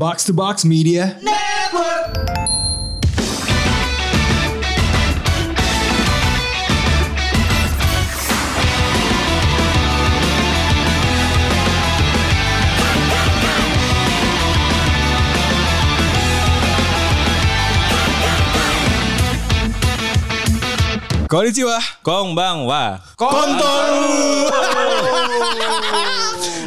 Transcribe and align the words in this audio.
Box 0.00 0.24
to 0.24 0.32
Box 0.32 0.64
Media. 0.64 1.20
Konnichiwa. 21.28 21.76
Kong 22.00 22.32
Bang 22.32 22.64
Wah. 22.64 23.04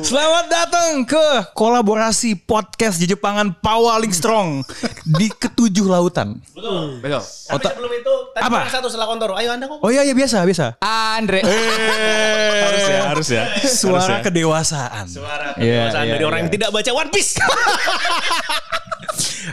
Selamat 0.05 0.52
datang 0.93 1.09
ke 1.09 1.57
kolaborasi 1.57 2.37
podcast 2.45 3.01
di 3.01 3.09
Jepangan 3.09 3.57
paling 3.57 4.13
strong 4.13 4.61
di 5.01 5.25
ketujuh 5.25 5.89
lautan. 5.89 6.37
Betul. 6.53 7.01
Tapi 7.01 7.09
Otak- 7.49 7.73
sebelum 7.73 7.91
itu 7.97 8.13
tadi 8.29 8.45
Apa? 8.45 8.69
satu 8.69 8.93
setelah 8.93 9.09
kontoro. 9.09 9.33
Ayo 9.33 9.57
Anda 9.57 9.65
ngomong. 9.65 9.81
Oh 9.81 9.89
iya 9.89 10.05
iya 10.05 10.13
biasa 10.13 10.45
biasa. 10.45 10.77
Andre. 10.77 11.41
harus 11.41 12.85
ya, 12.85 13.01
harus 13.09 13.27
ya. 13.27 13.43
Suara 13.65 14.21
kedewasaan. 14.21 15.09
Suara 15.09 15.57
Iya, 15.57 15.89
kedewasaan 15.89 16.05
iya, 16.05 16.13
dari 16.13 16.23
orang 16.29 16.37
iya. 16.37 16.45
yang 16.45 16.53
tidak 16.53 16.69
baca 16.69 16.91
One 16.93 17.09
Piece. 17.09 17.33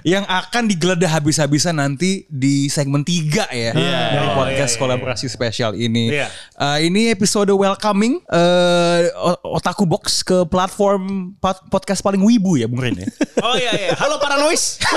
yang 0.07 0.24
akan 0.24 0.65
digeledah 0.65 1.10
habis-habisan 1.10 1.77
nanti 1.77 2.24
di 2.27 2.70
segmen 2.70 3.02
3 3.02 3.51
ya 3.51 3.73
dari 3.74 4.29
Oh, 4.30 4.37
podcast 4.38 4.73
iya, 4.73 4.77
iya, 4.77 4.80
kolaborasi 4.80 5.27
spesial 5.27 5.73
ini. 5.74 6.15
Iya. 6.15 6.29
Eh, 6.57 6.79
ini 6.87 7.10
episode 7.10 7.51
welcoming 7.51 8.23
eh, 8.24 9.01
O- 9.12 9.57
Otaku 9.57 9.84
Box 9.84 10.23
ke 10.23 10.46
platform 10.46 11.30
podcast 11.69 12.01
paling 12.01 12.19
wibu 12.19 12.57
ya 12.57 12.66
Bung 12.66 12.80
Rin 12.80 12.98
ya. 12.98 13.07
oh 13.47 13.55
iya 13.55 13.73
iya. 13.73 13.91
Halo 13.95 14.19
para 14.19 14.37
noise. 14.37 14.80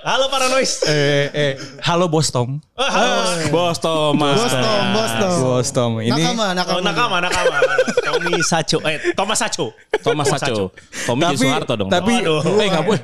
Halo 0.00 0.32
para 0.32 0.48
noise. 0.48 0.80
eh, 0.88 1.28
eh, 1.30 1.52
halo 1.84 2.08
Bos 2.08 2.32
Tom. 2.32 2.56
Oh, 2.72 2.80
halo. 2.80 3.52
Bos 3.52 3.76
Thomas. 3.76 4.32
Bos 4.40 4.54
Tom, 4.56 4.84
bos 4.96 5.12
Tom. 5.12 5.36
Bos 5.44 5.68
Tom 5.70 5.92
ini 6.00 6.16
Nakama, 6.16 6.56
nakama. 6.56 6.72
Oh, 6.72 6.80
nakama, 6.80 7.16
nakama. 7.20 7.56
Tommy 8.00 8.40
Sacho. 8.40 8.80
Eh, 8.80 9.12
Thomas 9.12 9.36
Sacho. 9.38 9.76
Thomas 10.00 10.32
Sacho. 10.32 10.72
Tommy 11.04 11.28
tapi 11.28 11.36
Soeharto 11.36 11.74
dong. 11.76 11.90
tapi 11.92 12.16
Waduh. 12.24 12.64
eh 12.64 12.68
nggak 12.72 12.84
boleh. 12.88 13.02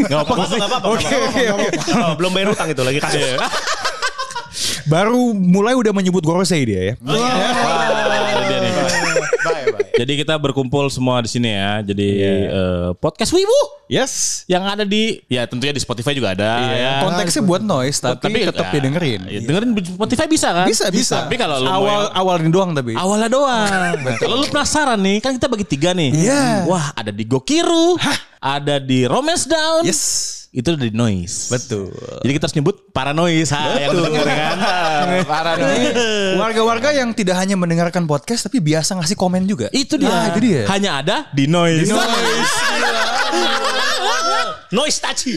Nggak 0.00 0.18
apa-apa 0.24 0.44
Enggak 0.48 0.68
apa-apa. 0.72 0.86
Oke, 0.96 1.12
oke, 1.28 1.42
oke. 1.52 1.66
Oh, 1.92 2.12
belum 2.16 2.30
bayar 2.32 2.48
utang 2.56 2.68
itu 2.72 2.80
lagi 2.80 2.98
kasus. 3.04 3.20
Baru 4.84 5.32
mulai 5.32 5.76
udah 5.76 5.92
menyebut 5.92 6.24
Gorosei 6.24 6.64
dia 6.64 6.80
ya. 6.88 6.94
Wah, 7.04 7.12
itu 8.32 8.42
dia 8.48 8.58
Jadi 9.94 10.12
kita 10.18 10.34
berkumpul 10.36 10.90
semua 10.90 11.22
di 11.22 11.30
sini 11.30 11.50
ya. 11.50 11.80
Jadi 11.80 12.08
eh, 12.20 12.88
podcast 12.98 13.30
Wibu 13.30 13.60
Yes. 13.84 14.42
yang 14.48 14.64
ada 14.64 14.80
di 14.82 15.20
ya 15.28 15.44
tentunya 15.44 15.70
di 15.70 15.78
Spotify 15.78 16.16
juga 16.16 16.32
ada 16.32 16.72
ya. 16.72 16.92
Konteksnya 17.04 17.44
buat 17.44 17.60
noise 17.60 18.00
tapi, 18.00 18.48
tetap 18.48 18.72
ya, 18.72 18.80
didengerin. 18.80 19.20
ya, 19.28 19.40
dengerin 19.44 19.70
di 19.76 19.82
Spotify 19.84 20.24
bisa 20.24 20.48
kan? 20.50 20.66
Bisa 20.66 20.88
bisa. 20.88 21.28
Tapi 21.28 21.36
kalau 21.36 21.60
lu 21.60 21.68
awal 21.68 22.08
yang- 22.08 22.16
awal 22.16 22.34
ini 22.40 22.50
doang 22.50 22.70
tapi. 22.72 22.96
Awalnya 22.96 23.28
doang. 23.28 23.68
Kalau 24.24 24.40
lu 24.40 24.46
penasaran 24.48 24.96
nih, 24.98 25.20
kan 25.20 25.36
kita 25.36 25.46
bagi 25.52 25.66
tiga 25.68 25.92
nih. 25.92 26.10
Iya. 26.16 26.64
Wah, 26.64 26.96
ada 26.96 27.12
di 27.12 27.28
Gokiru, 27.28 28.00
ada 28.40 28.80
di 28.80 29.04
Romance 29.04 29.44
Down. 29.44 29.84
Yes. 29.84 30.02
Itu 30.54 30.70
ada 30.70 30.86
di 30.86 30.94
Noise. 30.94 31.50
Betul. 31.50 31.90
Jadi 32.22 32.30
kita 32.38 32.46
harus 32.46 32.54
nyebut 32.54 32.76
paranoid 32.94 33.42
ha, 33.50 33.74
yang 33.74 33.90
denger 33.90 34.22
kan. 34.22 34.56
Warga-warga 36.46 36.94
yang 36.94 37.10
tidak 37.10 37.42
hanya 37.42 37.58
mendengarkan 37.58 38.06
podcast 38.06 38.46
tapi 38.46 38.62
biasa 38.62 38.94
ngasih 38.94 39.18
komen 39.18 39.50
juga. 39.50 39.66
itu 39.74 39.98
dia. 39.98 40.14
Ah, 40.14 40.30
itu 40.30 40.38
dia. 40.38 40.62
Hanya 40.70 41.02
ada 41.02 41.16
di 41.34 41.50
Noise. 41.50 41.90
Noise 44.70 44.98
Tachi. 45.04 45.34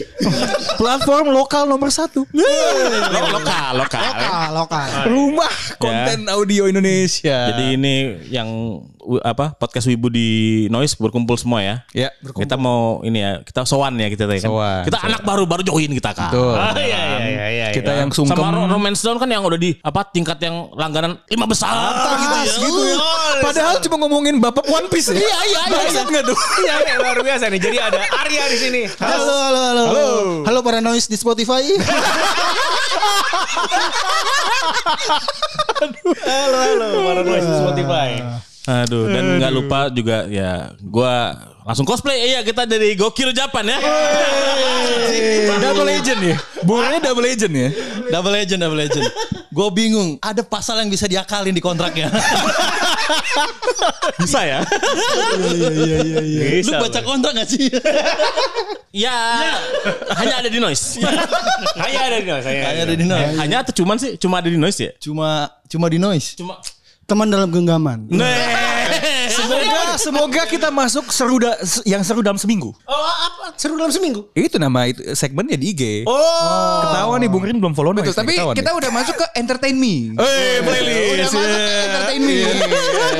Platform 0.78 1.34
lokal 1.34 1.66
nomor 1.66 1.90
satu. 1.90 2.22
Lo- 2.30 3.34
lokal, 3.34 3.74
lokal. 3.74 4.02
Lokal, 4.06 4.48
lokal. 4.54 4.88
Rumah 5.10 5.54
konten 5.82 6.30
audio 6.30 6.70
Indonesia. 6.70 7.50
Jadi 7.50 7.74
ini 7.74 7.94
yang 8.30 8.46
apa 9.24 9.56
podcast 9.56 9.88
Wibu 9.88 10.12
di 10.12 10.28
Noise 10.68 11.00
berkumpul 11.00 11.40
semua 11.40 11.64
ya. 11.64 11.76
ya 11.96 12.08
Kita 12.20 12.60
mau 12.60 13.00
ini 13.00 13.24
ya, 13.24 13.32
kita 13.40 13.64
sowan 13.64 13.96
ya 13.96 14.12
kita 14.12 14.28
tadi 14.28 14.44
kan. 14.44 14.50
Sowan, 14.52 14.82
kita 14.84 14.98
anak 15.00 15.20
baru 15.24 15.48
baru 15.48 15.62
join 15.64 15.88
kita 15.96 16.12
kan. 16.12 16.28
Betul. 16.28 16.54
Oh 16.54 16.76
iya 16.76 17.00
iya 17.00 17.18
iya 17.24 17.46
iya. 17.48 17.66
Kita 17.72 17.92
iya. 17.96 18.00
yang 18.04 18.10
sungkem. 18.12 18.36
Sama 18.36 18.52
Ro- 18.52 18.68
Romance 18.68 19.00
Down 19.00 19.16
kan 19.16 19.28
yang 19.32 19.40
udah 19.40 19.56
di 19.56 19.80
apa 19.80 20.04
tingkat 20.12 20.36
yang 20.44 20.68
langganan 20.76 21.16
lima 21.32 21.46
besar 21.48 21.72
gitu 22.20 22.36
ya. 22.36 22.54
gitu 22.68 22.80
ya. 22.84 22.96
Padahal 23.40 23.80
cuma 23.80 23.96
ngomongin 24.04 24.36
bapak 24.36 24.68
One 24.68 24.92
Piece 24.92 25.14
ya. 25.14 25.16
Iya 25.16 25.38
iya 25.48 25.60
iya. 25.88 26.02
nggak 26.04 26.24
tuh? 26.24 26.38
Iya, 26.64 26.74
iya, 26.84 26.94
luar 27.00 27.18
biasa 27.22 27.44
nih. 27.48 27.60
Jadi 27.60 27.76
ada 27.80 27.98
Arya 28.02 28.44
di 28.50 28.58
sini. 28.58 28.80
Halo, 29.00 29.24
halo, 29.24 29.60
halo. 29.60 29.84
Halo, 29.88 30.06
halo 30.44 30.58
para 30.60 30.80
noise 30.82 31.08
di 31.08 31.16
Spotify. 31.16 31.64
Halo, 35.78 36.56
halo. 36.58 36.88
Para 37.06 37.22
noise 37.22 37.46
di 37.46 37.56
Spotify. 37.62 38.10
Aduh, 38.68 39.08
dan 39.08 39.40
nggak 39.40 39.52
lupa 39.56 39.88
juga 39.88 40.28
ya 40.28 40.76
gua 40.84 41.40
langsung 41.68 41.84
cosplay. 41.84 42.32
Iya, 42.32 42.40
kita 42.40 42.64
dari 42.64 42.96
Gokil 42.96 43.36
Japan 43.36 43.68
ya. 43.68 43.78
Double 45.60 45.84
legend 45.84 46.20
ya. 46.24 46.36
Bornya 46.64 46.98
double 47.04 47.24
legend 47.28 47.52
ya. 47.52 47.68
Double 48.08 48.32
legend, 48.32 48.58
double 48.64 48.80
legend. 48.80 49.04
Gue 49.52 49.68
bingung, 49.76 50.16
ada 50.24 50.40
pasal 50.40 50.80
yang 50.80 50.88
bisa 50.88 51.04
diakalin 51.04 51.52
di 51.52 51.60
kontraknya. 51.60 52.08
Bisa 54.20 54.44
ya? 54.44 54.60
Lu 55.40 56.60
Bisa, 56.60 56.76
baca 56.76 57.00
kontrak 57.00 57.32
gak 57.40 57.48
sih? 57.48 57.72
ya, 58.92 59.16
hanya 60.20 60.44
ada 60.44 60.48
di 60.52 60.60
Noise. 60.60 61.00
Hanya 61.80 62.00
ada 62.04 62.16
di 62.20 62.28
saya. 62.28 62.60
Hanya 62.68 62.82
ada 62.84 62.94
di 62.94 63.06
noise. 63.08 63.36
hanya 63.40 63.56
atau 63.64 63.72
cuman 63.72 63.96
sih? 63.96 64.20
Cuma 64.20 64.44
ada 64.44 64.52
di 64.52 64.60
Noise 64.60 64.78
ya? 64.84 64.92
Cuma 65.00 65.48
cuma 65.68 65.86
di 65.88 65.96
noise. 65.96 66.36
Cuma 66.36 66.60
Teman 67.08 67.32
dalam 67.32 67.48
genggaman. 67.48 68.04
Semoga 69.28 69.80
semoga 69.96 70.42
kita 70.44 70.68
masuk 70.68 71.08
seru 71.08 71.38
da- 71.38 71.56
yang 71.84 72.00
seru 72.00 72.20
dalam 72.20 72.36
seminggu. 72.36 72.72
Oh, 72.82 72.94
apa? 73.20 73.54
Seru 73.54 73.74
dalam 73.74 73.88
seminggu? 73.88 74.28
Itu 74.32 74.56
nama 74.56 74.86
itu 74.86 75.02
segmennya 75.12 75.54
di 75.54 75.66
IG. 75.68 75.82
Oh. 76.04 76.16
Ketawa 76.82 77.14
nih 77.16 77.28
Bung 77.28 77.42
Rin 77.42 77.56
belum 77.56 77.72
follow 77.72 77.90
Betul, 77.90 78.04
Noise 78.04 78.12
nih, 78.12 78.18
tapi 78.18 78.32
ketahuan 78.34 78.54
kita 78.54 78.68
nih. 78.68 78.78
udah 78.78 78.90
masuk 78.92 79.14
ke 79.14 79.26
entertain 79.34 79.74
me. 79.74 79.94
Eh, 80.14 80.56
playlist. 80.60 80.98
Udah 81.08 81.28
masuk 81.28 81.40
ke 81.40 81.58
entertain 81.84 82.20
me. 82.20 82.38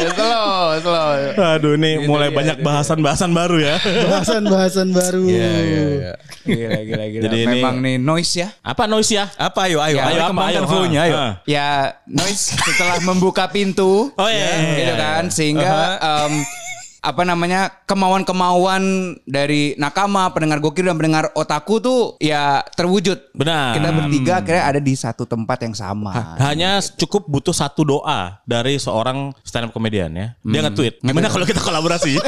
Slow, 0.09 0.59
slow. 0.79 1.11
Aduh, 1.51 1.73
ini 1.75 1.91
mulai 2.05 2.29
banyak 2.31 2.57
bahasan-bahasan 2.61 3.31
baru 3.31 3.57
ya. 3.59 3.77
Bahasan-bahasan 3.81 4.89
baru. 4.91 5.23
Iya, 5.25 5.51
iya, 5.59 5.83
iya. 5.89 6.13
Gila, 6.41 6.79
gila, 6.81 7.05
gila. 7.07 7.23
Jadi 7.25 7.37
ini- 7.41 7.57
Memang 7.59 7.77
nih 7.79 7.97
noise 7.99 8.33
ya. 8.37 8.49
Apa 8.61 8.87
Noise 8.87 9.13
ya? 9.13 9.25
Apa 9.35 9.67
ayo 9.67 9.79
ayo, 9.81 9.97
Ya, 9.97 10.05
ayo, 10.07 10.21
apa, 10.21 10.29
kembangkan 10.31 10.55
ayo, 10.57 10.71
flow-nya 10.71 11.01
ayo. 11.03 11.17
Ya, 11.45 11.69
noise 12.07 12.55
setelah 12.55 13.03
membuka 13.03 13.45
pintu. 13.47 14.09
Oh 14.11 14.29
iya. 14.29 14.77
gitu 14.79 14.95
kan 14.95 15.25
sehingga 15.29 15.68
Uh-huh. 15.69 15.99
Yeah. 16.01 16.25
Um, 16.25 16.47
apa 16.99 17.23
namanya 17.23 17.71
kemauan-kemauan 17.87 19.15
dari 19.23 19.79
nakama 19.79 20.27
pendengar 20.35 20.59
gokil 20.59 20.91
dan 20.91 20.99
pendengar 20.99 21.31
otaku 21.39 21.79
tuh 21.79 22.01
ya 22.19 22.61
terwujud 22.75 23.19
Benar. 23.39 23.79
kita 23.79 23.89
bertiga 23.95 24.33
akhirnya 24.43 24.65
ada 24.67 24.81
di 24.83 24.95
satu 24.99 25.23
tempat 25.23 25.63
yang 25.63 25.75
sama 25.79 26.11
Hanya 26.43 26.83
cukup 26.83 27.31
butuh 27.31 27.55
satu 27.55 27.87
doa 27.87 28.43
dari 28.43 28.77
seorang 28.79 29.31
stand 29.47 29.71
up 29.71 29.73
comedian 29.75 30.11
ya. 30.15 30.27
Dia 30.43 30.61
nge-tweet. 30.67 31.05
Gimana 31.05 31.29
kalau 31.31 31.47
kita 31.47 31.61
kolaborasi? 31.63 32.19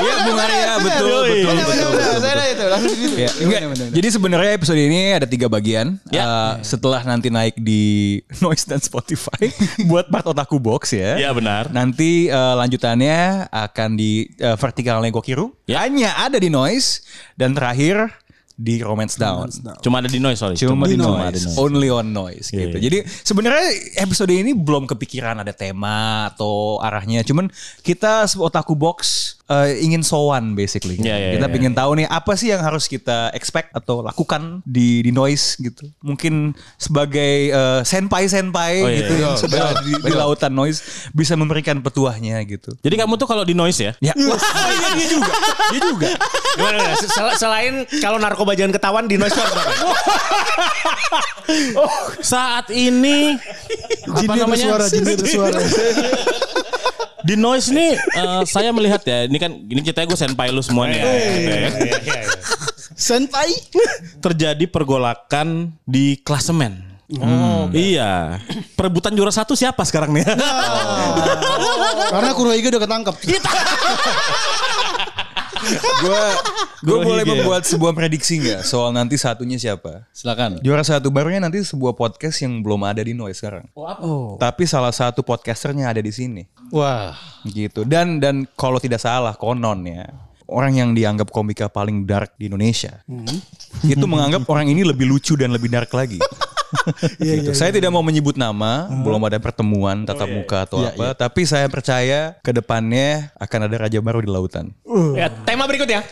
Iya 0.00 0.16
Bung 0.24 0.40
Arya 0.40 0.74
betul 0.80 1.06
Yoi. 1.12 1.28
betul 1.28 1.44
Bener, 1.44 1.66
betul. 1.68 1.90
bener, 1.92 2.08
bener. 2.08 2.20
Saya 2.24 2.44
itu 2.48 2.64
langsung 2.64 2.94
gitu. 2.96 3.16
Ya, 3.20 3.30
enggak. 3.36 3.60
Jadi 3.92 4.08
sebenarnya 4.08 4.50
episode 4.56 4.80
ini 4.80 5.00
ada 5.12 5.28
tiga 5.28 5.46
bagian. 5.52 6.00
Ya. 6.08 6.24
Eh, 6.24 6.52
setelah 6.64 7.04
nanti 7.04 7.28
naik 7.28 7.60
di 7.60 8.16
Noise 8.42 8.64
dan 8.64 8.80
Spotify 8.80 9.52
buat 9.90 10.08
part 10.08 10.24
otaku 10.24 10.56
box 10.56 10.96
ya. 10.96 11.20
Iya, 11.20 11.30
benar. 11.36 11.68
Nanti 11.68 12.32
eh, 12.32 12.54
lanjutannya 12.56 13.52
akan 13.52 13.79
di 13.88 14.28
uh, 14.44 14.58
vertikalnya 14.60 15.08
Gokiru. 15.08 15.48
Ya. 15.64 15.80
Hanya 15.86 16.12
ada 16.20 16.36
di 16.36 16.52
Noise 16.52 17.06
dan 17.40 17.56
terakhir 17.56 18.10
di 18.60 18.84
Romance 18.84 19.16
Down. 19.16 19.48
Cuma 19.80 20.04
ada 20.04 20.10
di 20.12 20.20
noise 20.20 20.36
sorry. 20.36 20.52
Cuma 20.52 20.84
di 20.84 21.00
Cuma 21.00 21.32
noise. 21.32 21.40
di 21.40 21.40
noise. 21.48 21.56
Only 21.56 21.88
on 21.88 22.12
noise 22.12 22.52
Iya, 22.52 22.68
gitu. 22.68 22.76
iya. 22.76 22.84
Jadi 22.92 22.98
sebenarnya 23.24 23.64
episode 24.04 24.28
ini 24.36 24.52
belum 24.52 24.84
kepikiran 24.84 25.40
ada 25.40 25.56
tema 25.56 26.28
atau 26.28 26.76
arahnya. 26.84 27.24
Cuman 27.24 27.48
kita 27.80 28.28
otaku 28.36 28.76
box 28.76 29.00
eh, 29.50 29.82
ingin 29.82 30.06
sowan 30.06 30.54
basically. 30.54 30.94
Iya, 30.96 31.16
iya, 31.18 31.28
kita 31.34 31.46
iya. 31.50 31.56
ingin 31.58 31.74
tahu 31.74 31.90
nih 31.98 32.06
apa 32.06 32.32
sih 32.38 32.54
yang 32.54 32.62
harus 32.62 32.86
kita 32.86 33.34
expect 33.34 33.74
atau 33.74 34.00
lakukan 34.00 34.62
di 34.62 35.02
di 35.02 35.10
noise 35.10 35.58
gitu. 35.58 35.90
Mungkin 36.00 36.54
sebagai 36.78 37.50
eh, 37.50 37.80
senpai 37.82 38.30
senpai 38.30 38.72
Oh, 38.80 38.86
iya, 38.86 38.98
gitu 39.02 39.12
iya. 39.18 39.22
yang 39.26 39.34
sudah 39.34 39.64
di, 39.82 39.92
di 39.98 40.12
lautan 40.14 40.54
noise 40.54 41.10
bisa 41.10 41.34
memberikan 41.34 41.82
petuahnya 41.82 42.38
gitu. 42.46 42.70
Jadi 42.78 42.94
kamu 42.94 43.18
tuh 43.18 43.26
kalau 43.26 43.42
di 43.42 43.52
noise 43.52 43.82
ya? 43.82 43.92
Ya, 43.98 44.14
wah, 44.14 44.38
iya, 44.38 44.88
dia 44.94 45.08
juga, 45.10 45.32
dia 45.74 45.80
juga. 45.82 46.08
Gimana, 46.54 46.78
gimana? 46.78 46.94
Sel- 47.10 47.36
Selain 47.40 47.74
kalau 47.98 48.22
narkoba 48.22 48.54
jangan 48.54 48.76
ketahuan 48.78 49.10
di 49.10 49.18
noise 49.18 49.34
apa? 49.34 49.62
Saat 52.22 52.70
ini 52.70 53.34
apa 54.06 54.32
namanya? 54.38 54.78
bersuara, 54.78 54.86
jinnya 54.86 55.16
bersuara. 55.18 55.58
Di 57.24 57.34
noise 57.36 57.68
ini 57.72 57.94
eh, 57.96 58.42
saya 58.48 58.70
melihat 58.72 59.02
ya, 59.04 59.26
ini 59.28 59.38
kan 59.38 59.52
ini 59.52 59.80
ceritanya 59.84 60.06
gue 60.08 60.18
senpai 60.18 60.48
lu 60.52 60.62
semua 60.64 60.88
nih. 60.88 61.00
ya. 61.00 61.08
Senpai. 62.96 63.48
Terjadi 64.20 64.64
pergolakan 64.68 65.72
di 65.88 66.20
klasemen. 66.20 66.90
iya. 67.74 68.38
Perebutan 68.78 69.10
juara 69.16 69.34
satu 69.34 69.58
siapa 69.58 69.82
sekarang 69.82 70.14
nih? 70.14 70.22
Karena 72.14 72.30
Kurohige 72.36 72.70
udah 72.70 72.82
ketangkep. 72.86 73.14
Gue 76.00 76.22
gue 76.80 76.98
boleh 77.04 77.24
Hige. 77.24 77.32
membuat 77.36 77.62
sebuah 77.68 77.92
prediksi 77.92 78.40
nggak 78.40 78.64
soal 78.64 78.90
nanti 78.90 79.20
satunya 79.20 79.60
siapa? 79.60 80.08
Silakan. 80.10 80.64
Juara 80.64 80.80
satu 80.80 81.12
barunya 81.12 81.40
nanti 81.40 81.60
sebuah 81.60 81.92
podcast 81.92 82.40
yang 82.40 82.64
belum 82.64 82.80
ada 82.88 83.04
di 83.04 83.12
Noise 83.12 83.44
sekarang. 83.44 83.68
Oh, 83.76 84.40
Tapi 84.40 84.64
salah 84.64 84.92
satu 84.92 85.20
podcasternya 85.20 85.92
ada 85.92 86.00
di 86.00 86.12
sini. 86.12 86.42
Wah. 86.72 87.12
Gitu. 87.44 87.84
Dan 87.84 88.18
dan 88.18 88.48
kalau 88.56 88.80
tidak 88.80 89.00
salah 89.04 89.36
konon 89.36 89.84
ya 89.84 90.08
orang 90.50 90.74
yang 90.74 90.90
dianggap 90.92 91.30
komika 91.30 91.70
paling 91.70 92.02
dark 92.04 92.34
di 92.34 92.50
Indonesia 92.50 92.98
itu 93.86 94.02
menganggap 94.02 94.42
orang 94.50 94.66
ini 94.66 94.82
lebih 94.82 95.06
lucu 95.06 95.38
dan 95.38 95.54
lebih 95.54 95.70
dark 95.70 95.94
lagi. 95.94 96.18
gitu. 97.20 97.50
saya 97.54 97.70
tidak 97.74 97.90
mau 97.90 98.02
menyebut 98.02 98.36
nama, 98.38 98.86
belum 99.02 99.22
ada 99.26 99.38
pertemuan 99.42 100.06
tatap 100.06 100.28
muka 100.30 100.64
atau 100.66 100.82
apa, 100.84 101.14
tapi 101.14 101.44
saya 101.46 101.66
percaya 101.66 102.36
ke 102.40 102.50
depannya 102.54 103.30
akan 103.38 103.60
ada 103.66 103.76
raja 103.86 103.98
baru 104.00 104.22
di 104.22 104.30
lautan. 104.30 104.72
Ya, 105.14 105.28
tema 105.44 105.66
berikutnya. 105.66 106.02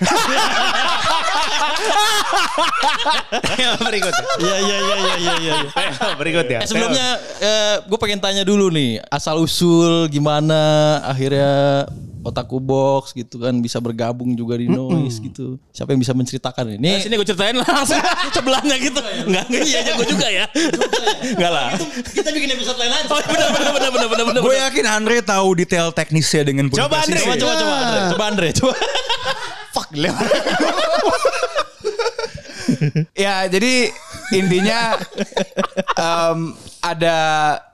tema 3.57 3.77
berikutnya. 3.83 4.25
Iya 4.39 4.57
iya 4.59 4.77
iya 4.79 4.97
iya 4.97 5.15
iya 5.17 5.35
iya. 5.39 5.55
Tema 5.71 6.15
berikutnya. 6.19 6.59
Eh, 6.63 6.69
sebelumnya 6.69 7.09
gue 7.87 7.99
pengen 7.99 8.21
tanya 8.21 8.43
dulu 8.45 8.71
nih 8.73 9.01
asal 9.09 9.41
usul 9.43 10.09
gimana 10.11 11.01
akhirnya 11.07 11.87
otaku 12.29 12.61
box 12.61 13.17
gitu 13.17 13.41
kan 13.41 13.57
bisa 13.65 13.81
bergabung 13.81 14.37
juga 14.37 14.61
di 14.61 14.69
noise 14.69 15.17
gitu. 15.19 15.57
Siapa 15.73 15.97
yang 15.97 16.01
bisa 16.05 16.13
menceritakan 16.13 16.77
ini? 16.77 16.93
Nah, 16.93 17.01
sini 17.01 17.15
gue 17.17 17.27
ceritain 17.27 17.57
langsung 17.57 17.97
sebelahnya 18.37 18.77
gitu. 18.77 19.01
Enggak, 19.25 19.45
enggak 19.49 19.65
iya 19.65 19.81
jago 19.89 20.05
juga 20.05 20.29
ya. 20.29 20.45
Enggak 21.33 21.53
lah. 21.53 21.71
Kita 22.13 22.29
bikin 22.29 22.49
episode 22.53 22.77
lain 22.77 22.93
aja. 22.93 23.09
Oh, 23.09 23.21
benar 23.25 23.49
benar 23.57 23.73
benar 23.73 23.91
benar 23.91 24.09
benar 24.13 24.25
benar. 24.29 24.41
Gue 24.45 24.57
yakin 24.61 24.85
Andre 24.85 25.17
tahu 25.25 25.49
detail 25.57 25.89
teknisnya 25.97 26.43
dengan 26.45 26.69
Coba. 26.69 27.01
Andre. 27.01 27.19
Coba 27.25 27.35
coba 27.41 27.55
coba 27.57 27.75
Andre. 27.81 28.01
Coba 28.13 28.25
Andre 28.29 28.49
coba. 28.53 28.75
Fuck 29.75 29.91
lewat. 29.97 30.29
ya 33.17 33.49
jadi 33.49 33.91
intinya 34.37 35.01
em, 36.05 36.53
ada 36.81 37.17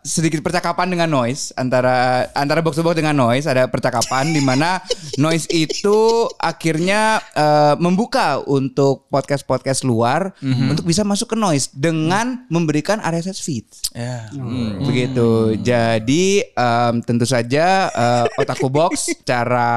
sedikit 0.04 0.44
percakapan 0.44 0.92
dengan 0.92 1.08
noise 1.08 1.56
antara 1.56 2.28
antara 2.36 2.60
box 2.60 2.76
to 2.76 2.84
box 2.84 3.00
dengan 3.00 3.16
noise. 3.16 3.48
Ada 3.48 3.68
percakapan 3.68 4.30
di 4.30 4.44
mana 4.44 4.84
noise 5.24 5.48
itu 5.48 6.28
akhirnya 6.36 7.24
eh, 7.32 7.74
membuka 7.80 8.44
untuk 8.44 9.08
podcast 9.08 9.44
podcast 9.44 9.80
luar 9.82 10.36
untuk 10.42 10.84
bisa 10.84 11.02
masuk 11.02 11.32
ke 11.32 11.36
noise 11.36 11.72
dengan 11.72 12.44
memberikan 12.52 13.00
RSS 13.00 13.40
feed 13.40 13.64
Ya. 13.94 14.26
begitu. 14.82 15.54
Jadi 15.56 16.42
em, 16.44 16.94
tentu 17.00 17.24
saja 17.24 17.88
eh, 17.88 18.26
otaku 18.36 18.68
box 18.68 19.14
secara 19.14 19.70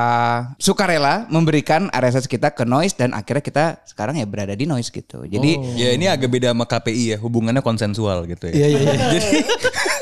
sukarela 0.58 1.24
memberikan 1.30 1.88
RSS 1.88 2.28
kita 2.28 2.52
ke 2.52 2.66
noise 2.66 2.98
dan 2.98 3.14
akhirnya 3.14 3.44
kita 3.44 3.66
sekarang 3.88 4.20
ya 4.20 4.26
berada 4.28 4.52
di 4.54 4.68
noise 4.68 4.92
gitu. 4.92 5.24
Jadi 5.24 5.80
Ya 5.80 5.94
ini 5.94 6.10
agak 6.10 6.34
beda 6.34 6.52
sama 6.52 6.66
KPI 6.66 7.04
ya, 7.14 7.18
hubungannya 7.22 7.62
konsensual 7.62 8.26
gitu 8.26 8.50
ya. 8.52 8.54
Iya 8.54 8.68
iya 8.68 8.80
iya. 8.82 9.08
Jadi 9.18 9.42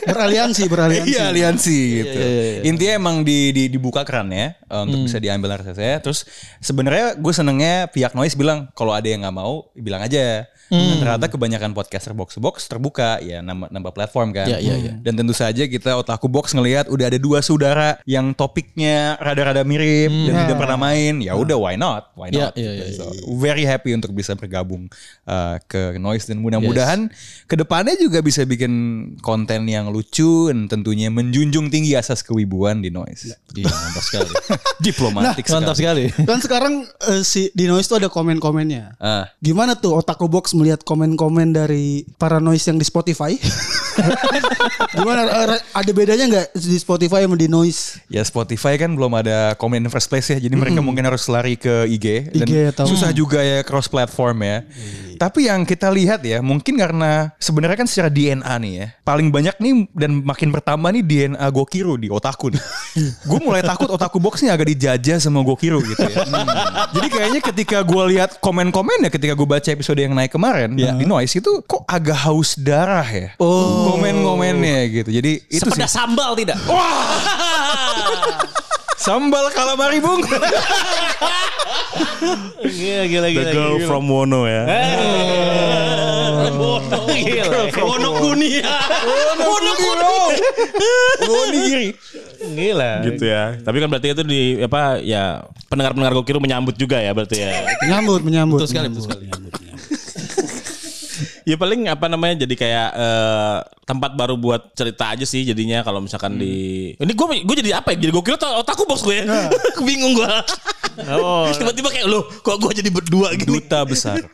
beraliansi 0.07 0.63
beraliansi. 0.69 1.10
Iya 1.12 1.24
aliansi 1.30 1.78
gitu. 2.02 2.19
Intinya 2.66 2.94
emang 2.96 3.16
di, 3.22 3.50
di 3.52 3.63
dibuka 3.68 4.06
kerannya 4.06 4.56
uh, 4.69 4.86
untuk 4.86 5.06
bisa 5.06 5.18
diambil 5.18 5.57
RSS-nya. 5.57 6.02
Terus 6.02 6.24
sebenarnya 6.60 7.18
gue 7.18 7.34
senengnya 7.34 7.90
pihak 7.90 8.13
Noise 8.13 8.38
bilang 8.38 8.69
kalau 8.74 8.94
ada 8.94 9.06
yang 9.06 9.25
nggak 9.25 9.36
mau 9.36 9.69
bilang 9.74 10.02
aja. 10.02 10.46
Dan 10.66 10.98
ternyata 10.98 11.30
kebanyakan 11.30 11.78
podcaster 11.78 12.10
box 12.18 12.42
box 12.42 12.66
terbuka 12.66 13.22
ya 13.22 13.38
nambah 13.46 13.69
nambah 13.69 13.94
platform 13.94 14.34
kan. 14.34 14.50
Iya, 14.50 14.57
iya, 14.57 14.75
iya. 14.81 14.94
Dan 14.98 15.13
tentu 15.13 15.30
saja 15.30 15.62
kita 15.69 15.94
otaku 15.94 16.25
box 16.25 16.58
ngelihat 16.58 16.90
udah 16.90 17.06
ada 17.06 17.22
dua 17.22 17.46
saudara 17.46 18.01
yang 18.10 18.34
topiknya 18.34 19.13
rada-rada 19.22 19.62
mirip 19.62 20.10
dan 20.10 20.34
tidak 20.42 20.58
pernah 20.58 20.74
main. 20.74 21.22
Ya 21.22 21.38
udah 21.38 21.54
why 21.54 21.78
not? 21.78 22.10
Why 22.18 22.34
Iya, 22.34 22.50
not? 22.50 22.54
iya, 22.58 22.72
iya, 22.81 22.86
So, 22.98 23.06
very 23.38 23.62
happy 23.62 23.94
untuk 23.94 24.10
bisa 24.18 24.34
bergabung 24.34 24.90
uh, 25.30 25.62
ke 25.69 26.01
Noise 26.01 26.34
dan 26.34 26.42
mudah-mudahan 26.42 27.13
ke 27.46 27.54
depannya 27.54 27.94
juga 28.01 28.25
bisa 28.25 28.42
bikin 28.42 28.74
konten 29.22 29.69
yang 29.69 29.94
lucu 29.96 30.52
dan 30.52 30.68
tentunya 30.68 31.08
menjunjung 31.08 31.72
tinggi 31.72 31.96
asas 31.96 32.20
kewibuan 32.20 32.84
di 32.84 32.92
Noise. 32.92 33.40
Iya, 33.56 33.72
mantap 33.72 34.04
sekali. 34.04 34.32
Diplomatik 34.92 35.48
Mantap 35.48 35.80
sekali. 35.80 36.12
sekali. 36.12 36.28
Kan 36.28 36.40
sekarang 36.44 36.74
eh, 37.08 37.24
si 37.24 37.48
di 37.56 37.72
Noise 37.72 37.88
tuh 37.88 37.98
ada 38.04 38.12
komen-komennya. 38.12 39.00
Ah. 39.00 39.32
Gimana 39.40 39.80
tuh 39.80 39.96
Otaku 39.96 40.28
Box 40.28 40.52
melihat 40.52 40.84
komen-komen 40.84 41.56
dari 41.56 42.04
para 42.20 42.44
noise 42.44 42.68
yang 42.68 42.76
di 42.76 42.84
Spotify? 42.84 43.40
Gimana 44.96 45.22
eh, 45.24 45.60
ada 45.72 45.92
bedanya 45.96 46.26
nggak 46.28 46.48
di 46.60 46.76
Spotify 46.76 47.24
sama 47.24 47.40
di 47.40 47.48
Noise? 47.48 48.04
Ya 48.12 48.22
Spotify 48.28 48.76
kan 48.76 48.92
belum 48.92 49.16
ada 49.16 49.56
komen 49.56 49.88
in 49.88 49.92
first 49.92 50.12
place 50.12 50.28
ya, 50.28 50.38
jadi 50.40 50.56
mereka 50.56 50.84
mungkin 50.84 51.08
harus 51.08 51.24
lari 51.32 51.56
ke 51.56 51.88
IG 51.88 52.36
dan 52.36 52.48
IG 52.48 52.54
atau- 52.76 52.88
susah 52.92 53.16
juga 53.16 53.40
ya 53.40 53.64
cross 53.64 53.88
platform 53.88 54.44
ya. 54.44 54.58
Tapi 55.16 55.48
yang 55.48 55.64
kita 55.64 55.90
lihat 55.92 56.22
ya, 56.24 56.40
mungkin 56.40 56.76
karena 56.78 57.32
sebenarnya 57.40 57.78
kan 57.80 57.88
secara 57.88 58.10
DNA 58.12 58.54
nih 58.62 58.74
ya, 58.78 58.88
paling 59.04 59.32
banyak 59.32 59.56
nih 59.58 59.74
dan 59.96 60.22
makin 60.22 60.50
pertama 60.52 60.92
nih 60.92 61.04
DNA 61.04 61.48
Gokiro 61.50 61.96
di 61.96 62.12
otaku 62.12 62.54
nih. 62.54 62.64
gue 63.30 63.40
mulai 63.42 63.62
takut 63.64 63.90
otaku 63.90 64.18
box 64.22 64.44
nih 64.46 64.52
agak 64.52 64.68
dijajah 64.76 65.18
sama 65.24 65.42
Gokiro 65.42 65.80
gitu 65.82 66.06
ya. 66.06 66.26
Jadi 66.96 67.08
kayaknya 67.12 67.42
ketika 67.42 67.78
gue 67.82 68.04
lihat 68.16 68.40
komen-komen 68.40 69.08
ya, 69.08 69.10
ketika 69.10 69.34
gue 69.34 69.48
baca 69.48 69.70
episode 69.72 70.00
yang 70.00 70.14
naik 70.14 70.32
kemarin 70.34 70.76
di 70.76 71.06
Noise 71.06 71.40
itu 71.40 71.64
kok 71.64 71.86
agak 71.88 72.18
haus 72.28 72.58
darah 72.60 73.06
ya. 73.08 73.30
Komen-komennya 73.40 74.80
gitu. 74.92 75.10
Jadi 75.14 75.32
itu 75.48 75.62
sih. 75.62 75.72
Sepedas 75.72 75.92
sambal 75.94 76.34
tidak? 76.36 76.58
Sambal 78.96 79.52
calamari 79.52 80.00
bung. 80.00 80.24
Gila 82.64 83.04
gila 83.08 83.28
The 83.28 83.44
girl 83.52 83.76
from 83.84 84.08
Wono 84.08 84.48
ya. 84.48 84.64
Gila. 87.12 87.72
Wono 87.76 88.10
Kuni. 88.20 88.62
Wono 89.40 89.72
Kuro. 89.76 90.16
Wonigiri. 91.28 91.88
Gila. 92.56 92.92
gitu 93.04 93.24
ya. 93.28 93.60
Tapi 93.60 93.78
kan 93.84 93.88
berarti 93.92 94.08
itu 94.16 94.24
di 94.24 94.42
apa 94.64 95.00
ya 95.04 95.44
pendengar-pendengar 95.68 96.14
Gokiru 96.16 96.40
menyambut 96.40 96.76
juga 96.80 97.00
ya 97.04 97.12
berarti 97.12 97.36
ya. 97.42 97.68
Menyambut, 97.84 98.22
menyambut. 98.24 98.58
Betul 98.64 98.70
sekali, 98.72 98.88
betul 98.92 99.04
sekali. 99.12 99.26
Ya 101.50 101.56
paling 101.56 101.86
apa 101.86 102.10
namanya 102.10 102.42
jadi 102.42 102.56
kayak 102.56 102.90
eh, 102.92 103.58
tempat 103.86 104.18
baru 104.18 104.34
buat 104.34 104.74
cerita 104.74 105.14
aja 105.14 105.24
sih 105.24 105.46
jadinya 105.46 105.82
kalau 105.82 106.02
misalkan 106.02 106.36
di 106.36 106.90
ini 106.92 107.14
gue 107.14 107.25
gue 107.46 107.56
jadi 107.62 107.78
apa 107.78 107.94
ya 107.94 108.02
jadi 108.02 108.12
gue 108.12 108.24
kira 108.24 108.38
otakku 108.58 108.84
bos 108.84 109.06
gue 109.06 109.22
ya 109.22 109.25
bingung 109.88 110.18
gue 110.18 110.25
Oh. 111.06 111.46
tiba-tiba 111.60 111.92
kayak 111.92 112.08
lo 112.08 112.24
kok 112.40 112.56
gue 112.56 112.72
jadi 112.75 112.90
berdua 112.90 113.36
gini 113.36 113.60
Duta 113.60 113.84
besar. 113.84 114.25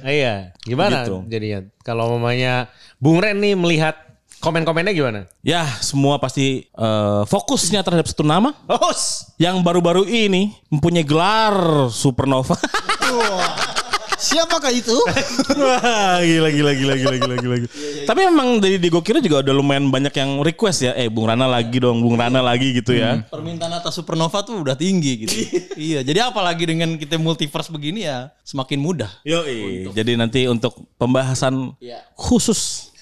Iya. 0.00 0.54
Gimana 0.62 1.02
Gitu. 1.02 1.26
jadinya? 1.26 1.66
Kalau 1.82 2.14
mamanya 2.14 2.70
Bung 2.96 3.18
Ren 3.18 3.36
nih 3.36 3.52
melihat 3.52 3.98
komen-komennya 4.38 4.92
gimana? 4.92 5.20
ya 5.40 5.64
semua 5.80 6.16
pasti 6.16 6.64
eh, 6.64 7.22
fokusnya 7.24 7.80
terhadap 7.80 8.06
satu 8.06 8.22
nama 8.22 8.52
Oh, 8.64 8.94
yang 9.36 9.58
baru-baru 9.60 10.04
ini 10.04 10.52
mempunyai 10.68 11.02
gelar 11.02 11.56
supernova 11.90 12.54
Siapakah 14.24 14.72
itu? 14.72 14.96
Wah, 15.60 16.24
gila 16.24 16.48
gila 16.48 16.72
gila 16.72 16.94
gila 16.96 17.16
gila 17.20 17.36
gila. 17.36 17.56
Tapi 18.08 18.20
memang 18.24 18.56
dari 18.56 18.80
di 18.80 18.88
Gokira 18.88 19.20
juga 19.20 19.44
udah 19.44 19.52
lumayan 19.52 19.92
banyak 19.92 20.16
yang 20.16 20.40
request 20.40 20.88
ya. 20.88 20.92
Eh, 20.96 21.12
Bung 21.12 21.28
Rana 21.28 21.44
lagi 21.44 21.76
dong, 21.76 22.00
Bung 22.00 22.16
Rana 22.16 22.40
lagi 22.40 22.72
gitu 22.72 22.96
ya. 22.96 23.20
Permintaan 23.28 23.76
atas 23.76 24.00
supernova 24.00 24.40
tuh 24.40 24.64
udah 24.64 24.72
tinggi 24.72 25.28
gitu. 25.28 25.36
iya, 25.76 26.00
jadi 26.00 26.32
apalagi 26.32 26.64
dengan 26.64 26.96
kita 26.96 27.20
multiverse 27.20 27.68
begini 27.68 28.08
ya 28.08 28.32
semakin 28.40 28.80
mudah. 28.80 29.12
Yo, 29.28 29.44
jadi 29.92 30.16
nanti 30.16 30.48
untuk 30.48 30.72
pembahasan 30.96 31.76
khusus 32.16 32.93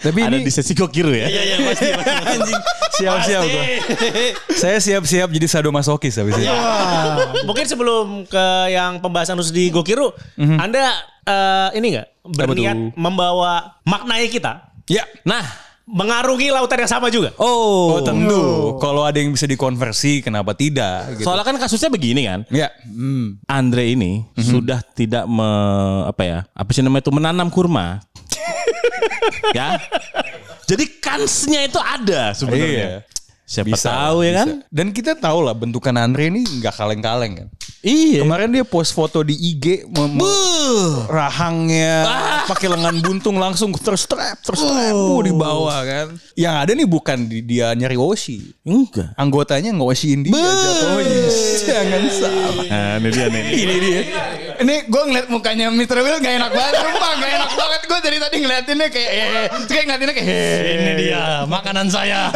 Tapi 0.00 0.18
ada 0.24 0.36
ini 0.36 0.48
di 0.48 0.52
sesi 0.52 0.72
Gokiru 0.72 1.12
ya. 1.12 1.28
Iya, 1.28 1.42
iya, 1.44 1.56
pasti. 1.60 1.88
anjing 2.24 2.60
siap-siap 2.96 3.42
gua. 3.44 3.64
Saya 4.56 4.78
siap-siap 4.80 5.28
jadi 5.28 5.46
sadomasokis 5.48 6.20
habis 6.20 6.36
ini. 6.40 6.48
mungkin 7.44 7.64
sebelum 7.68 8.24
ke 8.24 8.46
yang 8.72 8.98
pembahasan 9.04 9.36
khusus 9.36 9.52
di 9.52 9.68
Gokiru, 9.68 10.12
Anda 10.36 10.96
eh, 11.28 11.68
ini 11.80 11.96
enggak 11.96 12.08
berniat 12.24 12.96
membawa 12.96 13.80
maknanya 13.84 14.28
kita 14.28 14.52
Ya. 14.90 15.06
Nah, 15.22 15.46
mengarungi 15.86 16.50
lautan 16.50 16.82
yang 16.82 16.90
sama 16.90 17.14
juga? 17.14 17.30
Oh, 17.38 18.02
tentu. 18.02 18.74
Kalau 18.82 19.06
ada 19.06 19.14
yang 19.22 19.30
bisa 19.30 19.46
dikonversi, 19.46 20.18
kenapa 20.18 20.50
tidak? 20.58 21.14
Gitu. 21.14 21.30
soalnya 21.30 21.46
kan 21.46 21.56
kasusnya 21.62 21.94
begini 21.94 22.26
kan. 22.26 22.42
Ya. 22.50 22.74
Hmm. 22.82 23.38
Andre 23.46 23.94
ini 23.94 24.26
sudah 24.34 24.82
tidak 24.82 25.30
me, 25.30 25.46
apa 26.10 26.22
ya? 26.26 26.38
Apa 26.58 26.74
sih 26.74 26.82
namanya 26.82 27.06
itu 27.06 27.14
menanam 27.14 27.46
kurma. 27.54 28.02
Ya. 29.52 29.78
Jadi 30.66 30.84
kansnya 31.02 31.66
itu 31.66 31.80
ada 31.80 32.30
sebenarnya. 32.32 32.68
Iya. 32.70 32.92
Siapa 33.50 33.74
tahu 33.74 34.22
ya 34.22 34.46
kan? 34.46 34.62
Dan 34.70 34.94
kita 34.94 35.18
tahu 35.18 35.42
lah 35.42 35.58
bentukan 35.58 35.90
Andre 35.98 36.30
ini 36.30 36.46
nggak 36.46 36.70
kaleng-kaleng 36.70 37.32
kan. 37.34 37.48
Iya. 37.82 38.22
Kemarin 38.22 38.54
dia 38.54 38.62
post 38.62 38.94
foto 38.94 39.26
di 39.26 39.34
IG 39.34 39.90
me- 39.90 40.06
me- 40.06 41.02
rahangnya 41.10 42.06
pakai 42.46 42.70
lengan 42.70 43.02
buntung 43.02 43.42
langsung 43.42 43.74
terus 43.74 44.06
strap 44.06 44.38
terus 44.46 44.62
strap 44.62 44.94
uh, 44.94 45.18
di 45.26 45.34
bawah 45.34 45.82
kan. 45.82 46.14
Yang 46.38 46.54
ada 46.62 46.72
nih 46.78 46.86
bukan 46.86 47.18
di, 47.26 47.42
dia 47.42 47.74
nyari 47.74 47.98
Woshi. 47.98 48.54
Enggak. 48.62 49.18
Anggotanya 49.18 49.74
ngoshiin 49.74 50.22
dia 50.22 50.38
jatuhnya. 50.38 51.22
Jangan 51.66 52.02
salah. 52.06 52.54
Nah, 52.70 52.94
ini 53.02 53.08
dia 53.10 53.26
nih. 53.34 53.44
Ini 53.50 53.74
dia. 53.82 54.00
Ini 54.60 54.74
gue 54.86 55.02
ngeliat 55.02 55.26
mukanya 55.26 55.66
Mr. 55.68 55.98
Will 55.98 56.20
gak 56.20 56.34
enak 56.36 56.50
banget 56.50 56.74
Sumpah 56.76 57.10
gak 57.16 57.30
enak 57.32 57.50
banget 57.50 57.80
Gue 57.82 57.98
dari 57.98 58.16
tadi 58.16 58.36
ngeliatinnya 58.38 58.88
kayak 58.88 59.10
eh, 59.10 59.26
Terus 59.48 59.66
kayak 59.66 59.84
ngeliatinnya 59.86 60.14
kayak 60.14 60.28
eh. 60.28 60.60
Ini 60.70 60.92
dia 60.98 61.22
makanan 61.44 61.86
saya. 61.88 62.28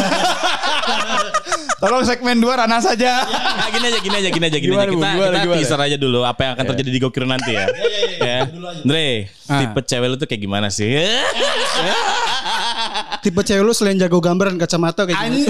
Tolong 1.84 2.00
segmen 2.02 2.40
2 2.40 2.48
Rana 2.48 2.80
saja 2.80 3.28
Nah, 3.28 3.68
gini 3.68 3.86
aja, 3.86 3.98
gini 4.00 4.16
aja, 4.16 4.30
gini 4.30 4.44
aja, 4.46 4.58
gini 4.58 4.72
Gimana, 4.72 4.82
aja. 4.82 4.90
Kita, 4.90 5.04
Gimana, 5.04 5.20
kita 5.28 5.40
gimana? 5.44 5.58
teaser 5.60 5.80
aja 5.80 5.96
dulu 5.96 6.20
apa 6.22 6.40
yang 6.40 6.52
akan 6.56 6.64
terjadi 6.66 6.90
di 6.90 6.98
Gokiro 6.98 7.26
nanti 7.26 7.52
ya. 7.52 7.66
ya. 8.18 8.38
Andre, 8.48 9.28
tipe 9.44 9.80
cewek 9.84 10.08
lu 10.08 10.16
tuh 10.16 10.24
kayak 10.24 10.40
gimana 10.40 10.68
sih? 10.72 10.88
Tipe 13.20 13.40
cewek 13.40 13.60
lu 13.60 13.72
selain 13.72 13.96
jago 13.96 14.16
gambar 14.18 14.52
dan 14.52 14.58
kacamata 14.58 15.04
kayak 15.04 15.16
gimana? 15.18 15.44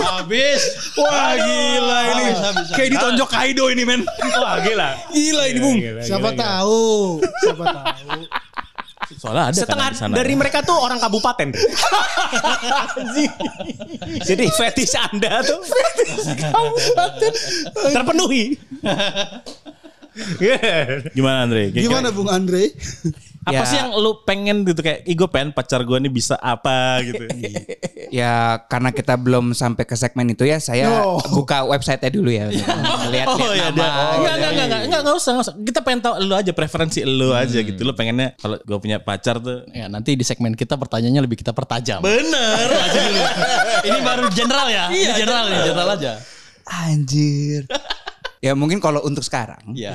Habis. 0.00 0.60
Wah 0.96 1.32
gila 1.34 1.98
ini. 2.04 2.24
Habis, 2.30 2.38
habis, 2.38 2.66
Kayak 2.74 2.90
ditonjok 2.96 3.28
Kaido 3.28 3.64
ini 3.70 3.82
men. 3.82 4.00
Wah 4.38 4.56
gila. 4.62 4.88
Gila 5.10 5.44
ini 5.50 5.58
Bung. 5.58 5.78
Siapa 6.00 6.30
tahu? 6.34 7.18
Siapa 7.42 7.64
tahu? 7.66 8.08
Soalnya 9.10 9.50
ada 9.50 9.58
Setengah 9.58 9.90
kan 9.90 9.92
di 9.92 9.98
sana. 9.98 10.14
dari 10.14 10.34
mereka 10.38 10.62
tuh 10.62 10.78
orang 10.78 11.02
kabupaten. 11.02 11.50
Jadi 14.28 14.44
fetish 14.54 14.94
Anda 14.94 15.42
tuh 15.42 15.58
terpenuhi. 17.90 18.54
Gimana 21.10 21.44
Andre? 21.44 21.70
Kayak- 21.70 21.84
Gimana 21.84 22.08
Bung 22.10 22.28
Andre? 22.28 22.72
Apa 23.40 23.56
Ya. 23.56 23.64
sih 23.64 23.78
yang 23.78 23.96
lu 23.96 24.20
pengen 24.20 24.62
gitu 24.62 24.78
kayak, 24.78 25.00
ih 25.02 25.16
gue 25.16 25.24
pengen 25.26 25.48
pacar 25.50 25.80
gue 25.80 25.96
nih 25.96 26.08
bisa 26.08 26.36
apa 26.36 27.00
gitu. 27.02 27.24
Ya 28.10 28.58
karena 28.66 28.90
kita 28.90 29.14
belum 29.14 29.54
sampai 29.54 29.86
ke 29.86 29.94
segmen 29.94 30.26
itu 30.26 30.42
ya 30.42 30.58
Saya 30.58 30.90
No. 30.90 31.22
buka 31.30 31.62
website-nya 31.62 32.10
dulu 32.10 32.26
ya 32.26 32.50
Lihat-lihat 32.50 33.26
Oh 33.32 33.54
iya 33.54 33.70
nama 33.70 33.70
dia. 33.70 33.86
Enggak, 33.86 33.94
gitu. 33.94 34.18
enggak, 34.18 34.34
enggak, 34.34 34.50
enggak, 34.50 34.80
enggak, 34.82 35.00
enggak 35.00 35.14
usah, 35.14 35.30
enggak 35.30 35.46
usah. 35.46 35.54
Kita 35.56 35.80
pengen 35.80 36.00
tahu 36.02 36.14
lu 36.20 36.34
aja 36.34 36.52
preferensi 36.52 37.00
lu 37.00 37.30
aja 37.32 37.58
gitu. 37.60 37.80
Lu 37.80 37.94
pengennya 37.94 38.34
kalau 38.36 38.58
gue 38.58 38.78
punya 38.78 38.98
pacar 38.98 39.38
tuh 39.38 39.62
Ya 39.70 39.86
nanti 39.86 40.12
di 40.12 40.24
segmen 40.26 40.52
kita 40.52 40.74
pertanyaannya 40.74 41.22
lebih 41.22 41.38
kita 41.38 41.54
pertajam. 41.54 42.02
Bener. 42.02 42.66
Ini 43.88 43.98
baru 44.02 44.26
general 44.28 44.66
ya. 44.68 44.84
Ini 44.90 45.12
general 45.16 45.44
nih, 45.46 45.60
general 45.64 45.88
aja. 45.92 46.12
Anjir 46.66 47.64
Ya 48.40 48.56
mungkin 48.56 48.80
kalau 48.80 49.04
untuk 49.04 49.20
sekarang 49.20 49.60
Iya. 49.76 49.92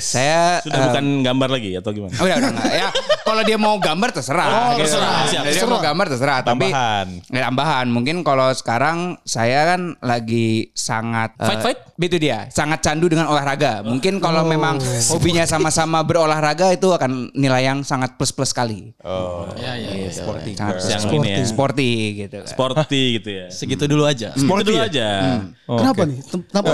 Saya 0.00 0.64
Sudah 0.64 0.72
eh, 0.72 0.84
bukan 0.88 1.04
gambar 1.20 1.48
lagi 1.52 1.76
atau 1.76 1.92
gimana? 1.92 2.16
Oh, 2.16 2.24
udah 2.24 2.36
udah 2.40 2.50
enggak. 2.56 2.72
Ya, 2.72 2.88
kalau 3.20 3.42
dia 3.44 3.58
mau 3.60 3.76
gambar 3.76 4.08
terserah. 4.08 4.48
Oh, 4.48 4.56
gitu. 4.80 4.88
terserah, 4.88 5.20
siap. 5.28 5.44
Dia 5.44 5.64
mau 5.68 5.80
gambar 5.84 6.06
terserah, 6.08 6.38
tapi 6.40 6.72
Tambahan. 6.72 7.06
Ya, 7.28 7.40
tambahan. 7.44 7.86
Mungkin 7.92 8.24
kalau 8.24 8.48
sekarang 8.56 9.20
saya 9.22 9.76
kan 9.76 10.00
lagi 10.00 10.72
sangat 10.72 11.36
eh, 11.36 11.44
Fight, 11.44 11.60
fight? 11.60 11.78
Itu 11.94 12.16
dia, 12.16 12.48
sangat 12.48 12.80
candu 12.80 13.04
dengan 13.06 13.28
olahraga. 13.28 13.84
Mungkin 13.84 14.16
kalau 14.16 14.48
memang 14.48 14.80
hobinya 15.12 15.44
sama-sama 15.44 16.00
berolahraga 16.00 16.72
itu 16.72 16.88
akan 16.88 17.36
nilai 17.36 17.68
yang 17.68 17.84
sangat 17.84 18.16
plus-plus 18.16 18.56
sekali. 18.56 18.96
Oh. 19.04 19.44
Ya, 19.60 19.76
ya, 19.76 19.92
ya. 19.92 20.08
Sporty 20.08 20.56
Sangat 20.56 20.80
girl. 20.80 20.88
Yang 20.88 21.02
sporty, 21.04 21.20
ini 21.20 21.28
ya. 21.30 21.44
sporty 21.44 21.90
gitu. 22.16 22.36
kan. 22.40 22.48
Sporty 22.48 23.02
gitu 23.20 23.28
ya. 23.28 23.46
Segitu 23.52 23.84
dulu 23.84 24.08
aja. 24.08 24.32
Sporty 24.32 24.72
dulu 24.72 24.80
aja. 24.80 25.08
Kenapa 25.68 26.02
nih? 26.08 26.18
Tem- 26.24 26.44
Kenapa? 26.48 26.68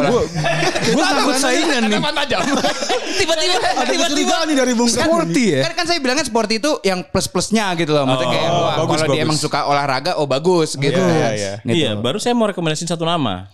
Gue 0.91 1.00
Gue 1.01 1.09
takut 1.17 1.37
saingan 1.41 1.81
nih. 1.89 2.01
Tiba-tiba 3.21 3.57
ada 3.57 3.85
kecurigaan 3.89 4.45
nih 4.53 4.57
dari 4.57 4.73
Bung 4.77 4.91
Sporty 4.91 5.45
ya. 5.57 5.61
Kan 5.65 5.73
kan 5.81 5.85
saya 5.89 5.99
bilangnya 6.01 6.25
sporty 6.29 6.61
itu 6.61 6.71
yang 6.85 7.01
plus-plusnya 7.05 7.73
gitu 7.81 7.97
loh. 7.97 8.05
Maksudnya 8.05 8.29
kayak 8.29 8.51
wah, 8.53 8.77
bagus, 8.85 8.99
kalau 9.01 9.15
dia 9.17 9.23
emang 9.25 9.39
suka 9.41 9.59
olahraga 9.65 10.13
oh 10.21 10.27
bagus 10.29 10.77
gitu. 10.77 11.01
Iya, 11.01 11.29
iya. 11.33 11.53
Gitu. 11.65 11.77
Iya, 11.77 11.91
baru 11.97 12.21
saya 12.21 12.37
mau 12.37 12.49
rekomendasiin 12.49 12.89
satu 12.89 13.09
nama. 13.09 13.49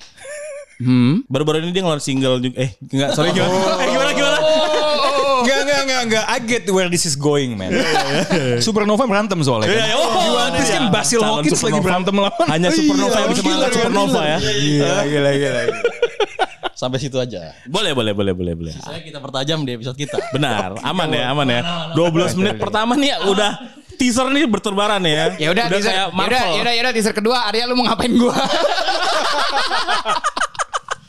Hmm. 0.76 1.24
Baru-baru 1.24 1.64
ini 1.64 1.72
dia 1.72 1.80
ngeluarin 1.80 2.04
single 2.04 2.36
juga. 2.36 2.56
Eh, 2.60 2.70
enggak, 2.92 3.16
sorry 3.16 3.32
gimana? 3.32 3.48
Eh, 3.80 3.88
gimana 3.88 4.10
gimana? 4.12 4.38
Enggak, 5.40 5.58
enggak, 5.64 5.80
enggak, 5.88 6.00
enggak. 6.04 6.24
I 6.28 6.38
get 6.44 6.64
where 6.68 6.88
this 6.92 7.08
is 7.08 7.16
going, 7.16 7.56
man. 7.56 7.72
Supernova 8.64 9.08
berantem 9.08 9.40
soalnya 9.40 9.72
kan. 9.72 9.76
Iya, 9.76 9.86
iya. 9.88 9.96
Oh, 9.96 10.08
Di 10.20 10.28
One 10.28 10.52
Piece 10.60 10.72
kan 10.72 10.84
iya. 10.84 10.92
Basil 10.92 11.20
Hawkins 11.24 11.60
lagi 11.64 11.80
berantem 11.80 12.14
lawan. 12.16 12.46
Hanya 12.52 12.68
Supernova 12.68 13.16
yang 13.24 13.30
bisa 13.32 13.42
gila, 13.42 13.66
Supernova 13.72 14.22
ya. 14.28 14.38
Gila, 14.44 14.98
gila, 15.08 15.30
gila. 15.32 15.60
Sampai 16.76 17.00
situ 17.00 17.16
aja. 17.16 17.56
Boleh, 17.64 17.96
boleh, 17.96 18.12
boleh, 18.12 18.36
boleh, 18.36 18.52
boleh. 18.52 18.74
Saya 18.76 19.00
kita 19.00 19.16
pertajam 19.16 19.64
di 19.64 19.80
episode 19.80 19.96
kita. 19.96 20.20
Benar, 20.28 20.76
aman 20.84 21.08
ya, 21.08 21.24
aman 21.32 21.46
ya. 21.48 21.60
12 21.96 22.36
menit 22.36 22.60
pertama 22.60 22.92
nih 22.92 23.16
ya 23.16 23.24
udah 23.32 23.50
teaser 23.96 24.28
nih 24.28 24.44
berterbaran 24.44 25.00
ya. 25.00 25.32
Ya 25.40 25.48
udah, 25.56 25.72
teaser, 25.72 25.88
kayak 25.88 26.06
ya 26.12 26.20
udah, 26.20 26.44
ya 26.52 26.60
udah, 26.60 26.72
ya 26.76 26.80
udah, 26.84 26.92
teaser 26.92 27.14
kedua. 27.16 27.48
Arya 27.48 27.64
lu 27.64 27.80
mau 27.80 27.88
ngapain 27.88 28.12
gua? 28.12 28.36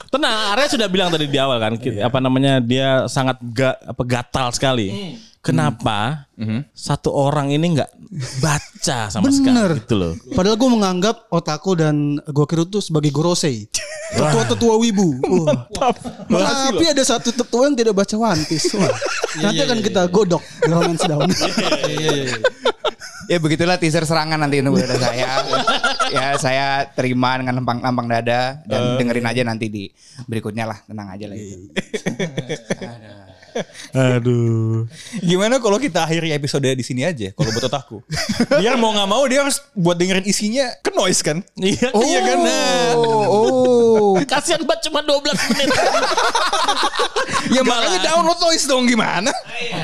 Tenang, 0.07 0.55
Arya 0.55 0.71
sudah 0.71 0.87
bilang 0.87 1.11
tadi 1.11 1.27
di 1.27 1.35
awal 1.35 1.59
kan, 1.59 1.75
ki- 1.75 1.99
apa 1.99 2.23
namanya 2.23 2.63
dia 2.63 3.03
sangat 3.11 3.35
ga, 3.51 3.75
apa 3.75 4.03
gatal 4.07 4.55
sekali. 4.55 5.19
Kenapa 5.47 6.27
satu 6.75 7.09
orang 7.15 7.49
ini 7.55 7.79
nggak 7.79 7.91
baca 8.43 9.07
sama 9.07 9.31
Bener. 9.31 9.35
sekali 9.35 9.79
gitu 9.79 9.95
loh. 9.95 10.13
Padahal 10.35 10.59
gue 10.59 10.69
menganggap 10.69 11.15
otaku 11.31 11.79
dan 11.79 12.19
Gokiru 12.27 12.67
tuh 12.67 12.83
sebagai 12.83 13.11
gorosei. 13.15 13.67
Tetua-tetua 14.07 14.75
wibu. 14.79 15.19
Wah. 15.23 15.67
Tapi 16.71 16.83
ada 16.87 17.03
satu 17.03 17.31
tetua 17.35 17.67
yang 17.67 17.75
tidak 17.75 17.95
baca 17.95 18.15
One 18.15 18.43
Piece. 18.47 18.71
Wah. 18.75 18.91
Nanti 19.39 19.61
akan 19.63 19.79
kita 19.83 20.01
godok 20.07 20.43
di 20.43 20.71
Romance 20.71 21.03
Down. 21.07 21.27
ya 23.31 23.37
begitulah 23.43 23.75
teaser 23.75 24.07
serangan 24.07 24.39
nanti 24.39 24.63
untuk 24.63 24.79
dada 24.79 24.95
saya. 25.03 25.31
ya 26.15 26.25
saya 26.39 26.67
terima 26.95 27.35
dengan 27.35 27.59
lempang-lempang 27.59 28.07
dada 28.07 28.63
dan 28.63 28.95
dengerin 28.95 29.27
aja 29.27 29.41
nanti 29.43 29.67
di 29.67 29.83
berikutnya 30.27 30.63
lah. 30.63 30.79
Tenang 30.87 31.07
aja 31.11 31.25
lah 31.27 31.35
itu. 31.35 31.67
Aduh. 33.93 34.85
Gimana 35.19 35.57
kalau 35.57 35.77
kita 35.77 36.03
akhiri 36.03 36.31
episode 36.31 36.67
di 36.67 36.81
sini 36.81 37.01
aja 37.01 37.31
kalau 37.31 37.49
buat 37.49 37.65
otakku. 37.65 37.97
Biar 38.53 38.75
mau 38.81 38.91
nggak 38.91 39.07
mau 39.07 39.23
dia 39.25 39.41
harus 39.41 39.61
buat 39.71 39.95
dengerin 39.95 40.23
isinya 40.23 40.69
ke 40.79 40.91
noise 40.91 41.21
kan. 41.21 41.39
Iya. 41.55 41.89
Iya 41.91 42.19
kan. 42.23 42.37
Nah. 42.39 42.89
Oh, 43.27 44.17
Kasihan 44.23 44.61
banget 44.61 44.89
cuma 44.89 44.99
12 45.01 45.23
menit. 45.51 45.69
Ya 47.47 47.63
makanya 47.63 48.03
download 48.03 48.39
noise 48.43 48.67
dong 48.67 48.83
gimana? 48.83 49.31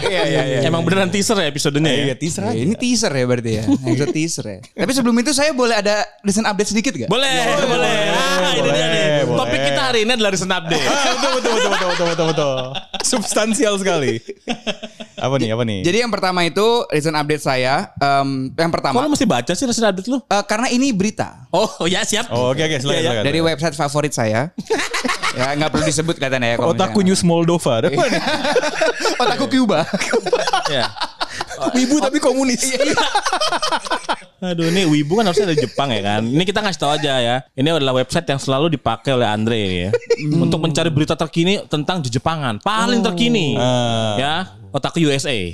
Iya 0.03 0.21
iya 0.25 0.41
iya. 0.43 0.59
Emang 0.67 0.83
beneran 0.83 1.07
teaser 1.07 1.37
ya 1.37 1.47
episodenya 1.47 1.87
ya? 1.87 2.03
Iya 2.11 2.15
teaser 2.17 2.41
Ya, 2.43 2.51
aja. 2.51 2.59
ini 2.59 2.75
teaser 2.75 3.11
ya 3.13 3.23
berarti 3.23 3.51
ya. 3.55 3.63
Episode 3.87 4.11
teaser 4.11 4.45
ya. 4.45 4.59
Tapi 4.75 4.91
sebelum 4.91 5.15
itu 5.15 5.31
saya 5.31 5.55
boleh 5.55 5.71
ada 5.71 6.03
recent 6.21 6.43
update 6.43 6.69
sedikit 6.69 6.91
gak? 6.97 7.07
Boleh, 7.07 7.31
boleh. 7.63 7.95
Ah, 8.11 8.51
ini 8.51 8.67
dia 8.67 8.85
nih. 8.85 9.07
boleh. 9.23 9.39
Topik 9.39 9.59
kita 9.63 9.81
hari 9.81 9.99
ini 10.03 10.11
adalah 10.11 10.31
recent 10.35 10.51
update. 10.51 10.83
Ah, 10.83 10.91
betul, 11.15 11.31
betul, 11.31 11.53
betul, 11.55 11.69
betul, 11.71 11.87
betul, 11.87 12.07
betul, 12.09 12.25
betul. 12.35 12.57
Substansial 13.63 13.75
sekali. 13.79 14.13
Apa 15.15 15.35
nih, 15.39 15.49
apa 15.55 15.63
nih? 15.63 15.79
Jadi 15.87 15.97
yang 16.03 16.11
pertama 16.11 16.43
itu 16.43 16.65
recent 16.91 17.15
update 17.15 17.43
saya. 17.43 17.95
em, 17.95 18.51
yang 18.51 18.67
Kok 18.69 18.75
pertama. 18.75 18.97
lu 18.99 19.11
mesti 19.15 19.23
baca 19.23 19.51
sih 19.55 19.63
recent 19.63 19.87
update 19.87 20.09
lu? 20.11 20.19
eh, 20.19 20.43
karena 20.43 20.67
ini 20.67 20.91
berita. 20.91 21.47
Oh 21.49 21.87
ya 21.87 22.03
siap. 22.03 22.27
Oh, 22.29 22.51
oke, 22.51 22.59
oke, 22.59 22.75
silakan, 22.77 22.91
Iya, 22.91 22.99
iya. 22.99 23.07
silakan. 23.07 23.23
Dari 23.23 23.39
website 23.39 23.75
favorit 23.77 24.11
saya. 24.11 24.51
ya 25.39 25.47
nggak 25.55 25.69
perlu 25.71 25.83
disebut 25.87 26.15
katanya 26.19 26.47
ya. 26.53 26.55
Otaku 26.59 27.01
misalnya. 27.01 27.07
News 27.07 27.21
Moldova. 27.23 27.73
Ada 27.79 27.87
apa 27.89 28.03
nih? 28.05 28.23
Otaku 29.23 29.45
Cuba. 29.47 29.79
Ya. 30.67 30.85
Wibu 31.73 31.97
tapi 31.97 32.21
komunis. 32.21 32.61
Aduh 34.43 34.67
ini 34.69 34.85
Wibu 34.85 35.17
kan 35.17 35.25
harusnya 35.25 35.49
dari 35.49 35.59
Jepang 35.63 35.89
ya 35.89 36.01
kan. 36.03 36.21
Ini 36.21 36.43
kita 36.43 36.59
ngasih 36.61 36.79
tahu 36.81 36.91
aja 36.93 37.13
ya. 37.17 37.35
Ini 37.55 37.73
adalah 37.73 37.95
website 37.95 38.27
yang 38.27 38.37
selalu 38.37 38.75
dipakai 38.75 39.15
oleh 39.15 39.25
Andre 39.25 39.57
ini 39.57 39.77
ya. 39.87 39.91
Untuk 40.35 40.59
mencari 40.59 40.91
berita 40.93 41.15
terkini 41.15 41.63
tentang 41.65 42.03
Jepangan. 42.03 42.61
Paling 42.61 43.01
terkini. 43.01 43.42
Ah. 43.57 44.15
Ya. 44.17 44.35
Otaku 44.73 45.05
USA. 45.05 45.33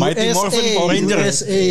Mighty 0.00 0.34
Morphin 0.34 0.64
Power 0.74 0.90
Ranger. 0.94 1.18
USA. 1.22 1.62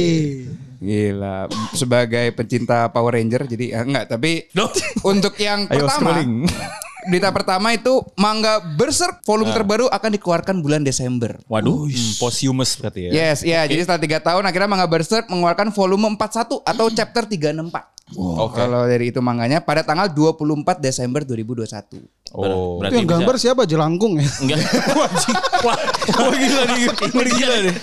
Gila, 0.75 1.47
sebagai 1.71 2.35
pencinta 2.35 2.91
Power 2.91 3.15
Ranger 3.15 3.47
jadi 3.47 3.79
eh, 3.79 3.83
enggak, 3.83 4.05
tapi 4.11 4.45
Loh. 4.59 4.69
untuk 5.07 5.33
yang 5.39 5.65
Ayo 5.71 5.87
pertama. 5.87 6.19
berita 7.07 7.29
pertama 7.31 7.71
itu 7.71 8.03
manga 8.17 8.61
Berserk 8.75 9.21
volume 9.23 9.51
terbaru 9.53 9.85
akan 9.89 10.09
dikeluarkan 10.17 10.61
bulan 10.61 10.81
Desember. 10.81 11.37
Waduh. 11.49 11.87
Hmm, 11.87 12.11
posthumous 12.19 12.75
berarti 12.77 13.09
ya. 13.09 13.11
Yes, 13.11 13.45
ya. 13.45 13.63
Jadi 13.65 13.81
setelah 13.85 14.01
tiga 14.01 14.19
tahun 14.21 14.43
akhirnya 14.45 14.69
manga 14.69 14.87
Berserk 14.89 15.29
mengeluarkan 15.29 15.71
volume 15.71 16.17
41 16.17 16.61
atau 16.63 16.85
chapter 16.93 17.23
364. 17.25 17.95
Oke. 18.13 18.61
Kalau 18.61 18.85
dari 18.85 19.09
itu 19.09 19.17
manganya 19.17 19.65
pada 19.65 19.81
tanggal 19.81 20.05
24 20.13 20.77
Desember 20.77 21.25
2021. 21.25 22.05
Oh. 22.37 22.77
Itu 22.85 22.93
yang 23.01 23.09
gambar 23.09 23.35
siapa? 23.41 23.65
Jelangkung 23.65 24.21
ya? 24.21 24.29
Enggak. 24.45 24.61
Wah, 24.97 25.09
Wah 26.13 26.33
gila 26.37 26.63
nih. 26.69 26.85
Gila 27.33 27.55
nih. 27.65 27.75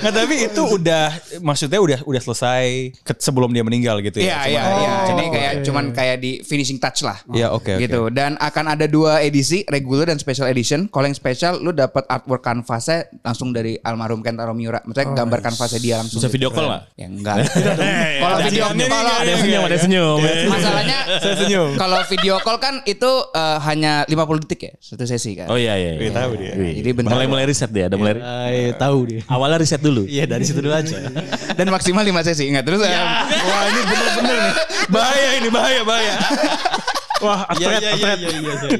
Nggak, 0.00 0.12
tapi 0.12 0.34
itu 0.46 0.62
udah 0.62 1.04
maksudnya 1.40 1.78
udah 1.78 1.98
udah 2.02 2.20
selesai 2.20 2.64
ke- 3.00 3.20
sebelum 3.20 3.50
dia 3.50 3.60
meninggal 3.60 4.00
gitu 4.00 4.18
Iya 4.18 4.26
ya. 4.26 4.48
iya 4.48 4.62
Cuma- 4.62 4.78
iya. 4.78 4.94
Jadi 5.04 5.22
kayak 5.28 5.52
cuman 5.62 5.84
kayak 5.92 6.16
di 6.18 6.30
finishing 6.40 6.78
touch 6.78 7.02
lah. 7.02 7.18
Iya, 7.30 7.52
oke, 7.52 7.76
oke. 7.76 7.82
Gitu. 7.82 8.00
Dan 8.10 8.36
akan 8.36 8.64
ada 8.72 8.86
dua 8.86 9.20
edisi, 9.20 9.62
regular 9.66 10.08
dan 10.08 10.18
special 10.18 10.48
edition. 10.48 10.88
Kalau 10.88 11.04
yang 11.04 11.16
special 11.16 11.60
lu 11.60 11.70
dapat 11.70 12.04
artwork 12.06 12.40
kanvasnya 12.40 13.08
langsung 13.20 13.52
dari 13.52 13.76
almarhum 13.80 14.20
Kentaro 14.20 14.52
Miura. 14.52 14.80
Maksudnya 14.82 15.12
gambar 15.14 15.40
kanvasnya 15.40 15.80
dia 15.80 15.94
langsung. 16.00 16.18
Bisa 16.18 16.28
gitu. 16.28 16.36
video 16.36 16.48
call 16.50 16.66
nggak? 16.68 16.82
Ya 16.96 17.06
enggak. 17.06 17.36
kalau 18.22 18.36
video 18.40 18.64
kalau 18.86 19.12
Ada 19.20 19.32
senyum, 19.36 19.62
ada 19.64 19.76
senyum. 19.78 20.18
masalahnya 20.48 20.98
kalau 21.76 21.98
video 22.06 22.34
call 22.40 22.58
kan 22.58 22.74
itu 22.84 23.10
eh, 23.32 23.58
hanya 23.64 24.04
50 24.06 24.42
detik 24.46 24.60
ya 24.62 24.72
satu 24.80 25.04
sesi 25.04 25.36
kan. 25.36 25.46
Oh 25.48 25.58
iya 25.58 25.76
iya. 25.76 25.98
iya. 25.98 26.10
tahu 26.10 26.32
dia. 26.38 26.52
Jadi 26.54 26.90
bentar. 26.92 27.12
mulai 27.12 27.26
mulai 27.26 27.44
riset 27.46 27.70
dia, 27.70 27.86
ada 27.90 27.96
mulai. 27.96 28.16
Eh, 28.50 28.70
tahu 28.76 28.98
dia. 29.06 29.20
Awalnya 29.50 29.66
riset 29.66 29.82
dulu. 29.82 30.06
Iya 30.06 30.24
dari 30.30 30.46
situ 30.46 30.62
dulu 30.62 30.70
aja. 30.70 30.94
Dan 31.58 31.66
maksimal 31.74 32.06
5 32.06 32.22
sesi. 32.30 32.46
Enggak 32.46 32.70
terus 32.70 32.86
eh, 32.86 32.94
wah 32.94 33.62
ini 33.66 33.80
bener-bener 33.82 34.36
nih. 34.38 34.54
Bahaya 34.86 35.30
ini 35.42 35.48
bahaya 35.50 35.82
bahaya. 35.82 36.14
Wah, 37.20 37.44
Iya 37.58 37.66
atret, 37.76 37.82
iya 37.84 37.92
iya 37.92 37.92
atret. 38.00 38.18
iya 38.22 38.30
iya. 38.32 38.52
iya. 38.64 38.78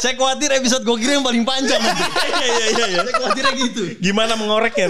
Saya 0.00 0.14
khawatir 0.16 0.48
episode 0.56 0.86
gue 0.86 0.96
kira 1.02 1.18
yang 1.18 1.26
paling 1.26 1.44
panjang. 1.44 1.82
Iya 1.82 2.46
iya 2.46 2.66
iya. 2.70 2.86
iya. 2.94 3.00
Saya 3.04 3.14
khawatirnya 3.18 3.52
gitu. 3.58 3.82
Gimana 3.98 4.38
mengoreknya 4.38 4.86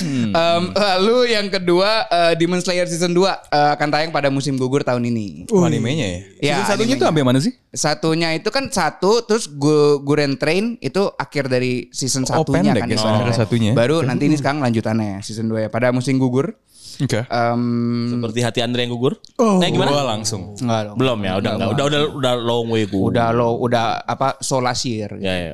nih? 0.00 0.30
Em, 0.30 0.62
lalu 0.70 1.16
yang 1.28 1.46
kedua 1.46 1.90
eh, 2.06 2.32
Demon 2.34 2.58
Slayer 2.58 2.84
season 2.84 3.10
2 3.10 3.24
eh, 3.24 3.34
akan 3.72 3.88
tayang 3.88 4.10
pada 4.10 4.28
musim 4.28 4.54
gugur 4.54 4.80
tahun 4.80 5.02
ini. 5.04 5.46
Oh, 5.48 5.62
animenya 5.62 6.06
ya. 6.06 6.20
Ya, 6.38 6.54
Season 6.56 6.74
satunya 6.74 6.94
animenya. 6.94 6.98
tuh 6.98 7.06
sampai 7.08 7.22
mana 7.22 7.38
sih? 7.38 7.52
Satunya 7.70 8.28
itu 8.32 8.48
kan 8.48 8.64
satu 8.66 9.22
terus 9.22 9.46
Gu- 9.46 10.00
Guren 10.00 10.34
Train 10.34 10.78
itu 10.78 11.08
akhir 11.14 11.46
dari 11.46 11.88
season 11.90 12.22
Oh, 12.24 12.42
satunya 12.42 12.70
pendek 12.70 12.82
kan 12.82 12.88
ya, 12.88 12.98
sebenarnya 12.98 13.36
satunya. 13.36 13.70
Baru 13.72 14.00
nanti 14.00 14.24
ini 14.24 14.34
sekarang 14.34 14.60
lanjutannya 14.60 15.20
season 15.20 15.46
2 15.46 15.64
ya 15.64 15.68
pada 15.68 15.90
musim 15.90 16.16
gugur. 16.16 16.54
Oke. 16.98 17.22
Em, 17.30 17.62
Seperti 18.10 18.38
hati 18.42 18.58
Andre 18.58 18.82
yang 18.82 18.92
gugur? 18.98 19.14
Oh. 19.38 19.62
Nah, 19.62 19.70
gimana? 19.70 19.94
Gua 19.94 20.04
langsung. 20.18 20.58
enggak 20.58 20.80
dong. 20.90 20.96
Belum 20.98 21.18
ya, 21.22 21.32
udah 21.38 21.52
enggak. 21.54 21.68
Udah 21.78 21.84
udah 21.86 22.00
udah 22.18 22.32
long 22.42 22.66
way 22.74 22.90
gue. 22.90 22.98
Udah 22.98 23.30
lo 23.30 23.54
udah 23.62 24.02
apa 24.02 24.42
solasir. 24.42 25.14
Ya 25.22 25.34
ya. 25.34 25.52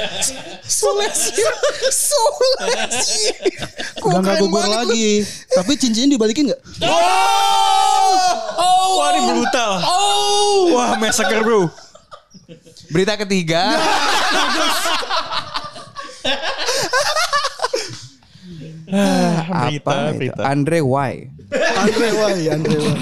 Solasir. 0.80 1.50
Solasir. 1.90 3.34
Udah 4.06 4.18
nggak 4.22 4.38
gugur 4.38 4.62
lagi. 4.62 5.26
Tapi 5.50 5.74
cincinnya 5.74 6.14
dibalikin 6.14 6.54
nggak? 6.54 6.60
Wah, 8.90 9.10
ini 9.18 9.20
brutal. 9.34 9.72
Oh. 9.82 10.70
Wah, 10.78 10.94
massacre 11.02 11.42
bro. 11.42 11.66
Berita 12.94 13.18
ketiga. 13.18 13.74
apa 18.92 20.14
itu? 20.18 20.40
Andre 20.42 20.78
Y. 20.82 21.12
Andre 21.54 22.08
why, 22.14 22.36
Andre 22.50 22.76
why. 22.78 22.98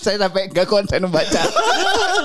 Saya 0.00 0.16
sampai 0.16 0.48
gak 0.48 0.64
konsen 0.64 1.04
membaca 1.04 1.44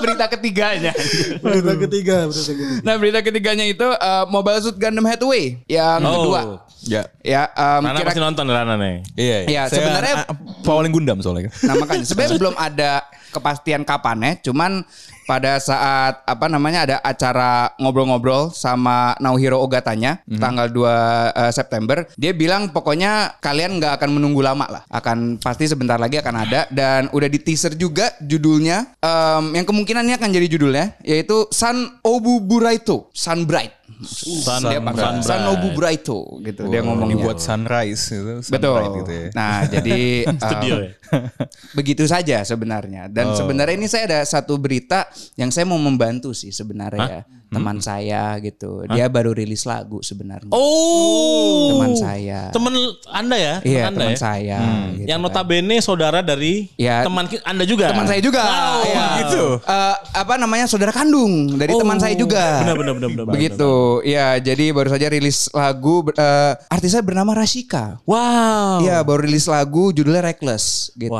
berita 0.00 0.24
ketiganya. 0.32 0.96
Berita 1.44 1.76
ketiga, 1.76 2.24
berita 2.24 2.52
ketiga. 2.56 2.80
Nah 2.80 2.94
berita 2.96 3.20
ketiganya 3.20 3.64
itu 3.68 3.84
uh, 3.84 4.24
Mobile 4.32 4.64
Suit 4.64 4.80
Gundam 4.80 5.04
Hathaway 5.04 5.60
yang 5.68 6.00
kedua. 6.00 6.64
Ya. 6.86 7.02
Ya, 7.20 7.50
um, 7.52 7.82
Nana 7.84 8.00
kira 8.00 8.08
pasti 8.10 8.22
nonton 8.22 8.46
Rana 8.46 8.74
nih. 8.78 8.96
Iya, 9.14 9.38
Iya, 9.46 9.62
Saya, 9.68 9.76
sebenarnya- 9.82 10.16
paling 10.62 10.92
Gundam 10.94 11.18
soalnya 11.20 11.50
kan. 11.50 11.52
Nah 11.66 11.74
makanya 11.78 12.04
sebenarnya 12.06 12.38
belum 12.42 12.56
ada 12.56 12.90
kepastian 13.30 13.84
kapannya, 13.84 14.40
cuman 14.40 14.80
pada 15.26 15.58
saat 15.58 16.22
apa 16.22 16.46
namanya 16.46 16.86
ada 16.86 16.96
acara 17.02 17.74
ngobrol-ngobrol 17.76 18.48
sama 18.48 19.12
Naohiro 19.18 19.58
Ogatanya 19.58 20.22
tanggal 20.38 20.70
2 20.70 20.86
eh, 21.34 21.52
September, 21.52 22.06
dia 22.14 22.32
bilang 22.32 22.70
pokoknya 22.70 23.36
kalian 23.36 23.76
nggak 23.76 23.98
akan 24.00 24.10
menunggu 24.16 24.40
lama 24.40 24.64
lah, 24.70 24.82
akan 24.88 25.36
pasti 25.36 25.66
sebentar 25.66 26.00
lagi 26.00 26.16
akan 26.16 26.34
ada 26.46 26.64
dan 26.70 27.10
udah 27.10 27.28
di 27.28 27.36
teaser 27.36 27.74
juga 27.74 28.14
judulnya 28.22 28.96
em, 28.96 29.44
yang 29.52 29.66
kemungkinan 29.66 30.06
ini 30.06 30.14
akan 30.16 30.30
jadi 30.32 30.46
judulnya 30.48 30.86
yaitu 31.02 31.44
Sun 31.52 32.00
Obu 32.00 32.40
Buraito, 32.40 33.10
Sunbright. 33.12 33.75
Sun, 34.04 34.68
Dia 34.68 34.80
pakai 34.82 35.22
Sun 35.24 35.42
Obu 35.56 35.72
Buraito 35.72 36.20
gitu 36.44 36.68
dia 36.68 36.84
ngomongnya. 36.84 37.16
Ini 37.16 37.24
buat 37.24 37.38
sunrise 37.40 38.02
gitu. 38.12 38.42
Betul. 38.52 38.76
sunrise 38.76 38.96
Gitu 39.00 39.12
ya. 39.12 39.26
Nah, 39.32 39.56
jadi 39.74 39.98
Studio 40.36 40.74
um, 40.76 40.82
ya? 40.84 40.90
begitu 41.78 42.04
saja 42.04 42.36
sebenarnya. 42.44 43.08
Dan 43.08 43.32
sebenarnya 43.32 43.74
ini 43.78 43.88
saya 43.88 44.04
ada 44.10 44.20
satu 44.26 44.58
berita 44.60 45.06
yang 45.38 45.48
saya 45.48 45.64
mau 45.64 45.78
membantu 45.80 46.34
sih 46.36 46.50
sebenarnya 46.52 47.22
ya. 47.22 47.22
Teman 47.46 47.78
saya 47.78 48.34
gitu. 48.42 48.82
Dia 48.90 49.06
baru 49.06 49.30
rilis 49.30 49.62
lagu 49.64 50.02
sebenarnya. 50.02 50.50
Oh. 50.50 51.78
Teman 51.78 51.94
saya. 51.94 52.50
Temen 52.50 52.74
Anda 53.06 53.36
ya? 53.38 53.54
Iya, 53.62 53.80
anda 53.86 54.02
teman 54.02 54.12
ya? 54.12 54.18
saya. 54.18 54.58
gitu 54.98 55.06
Yang 55.06 55.20
kan. 55.22 55.30
notabene 55.30 55.76
saudara 55.78 56.20
dari 56.26 56.66
Ya. 56.74 57.06
teman 57.06 57.30
Anda 57.46 57.62
juga. 57.62 57.94
teman 57.94 58.06
saya 58.10 58.18
juga. 58.18 58.42
Wow, 58.42 58.82
Iya. 58.82 59.06
gitu. 59.22 59.44
Eh, 59.62 59.96
apa 60.18 60.34
namanya 60.36 60.66
saudara 60.66 60.90
kandung 60.90 61.54
dari 61.54 61.70
teman 61.70 62.02
saya 62.02 62.18
juga. 62.18 62.66
Benar 62.66 62.74
benar 62.82 62.94
benar 62.98 63.10
benar. 63.14 63.32
Begitu. 63.38 63.75
Ya, 64.02 64.36
jadi 64.36 64.70
baru 64.70 64.88
saja 64.88 65.06
rilis 65.06 65.48
lagu 65.50 66.06
eh, 66.10 66.52
artisnya 66.68 67.00
bernama 67.00 67.32
Rashika. 67.32 67.98
Wow. 68.04 68.80
Iya, 68.80 69.00
baru 69.00 69.24
rilis 69.24 69.46
lagu 69.46 69.90
judulnya 69.90 70.22
Reckless 70.22 70.90
gitu. 70.94 71.14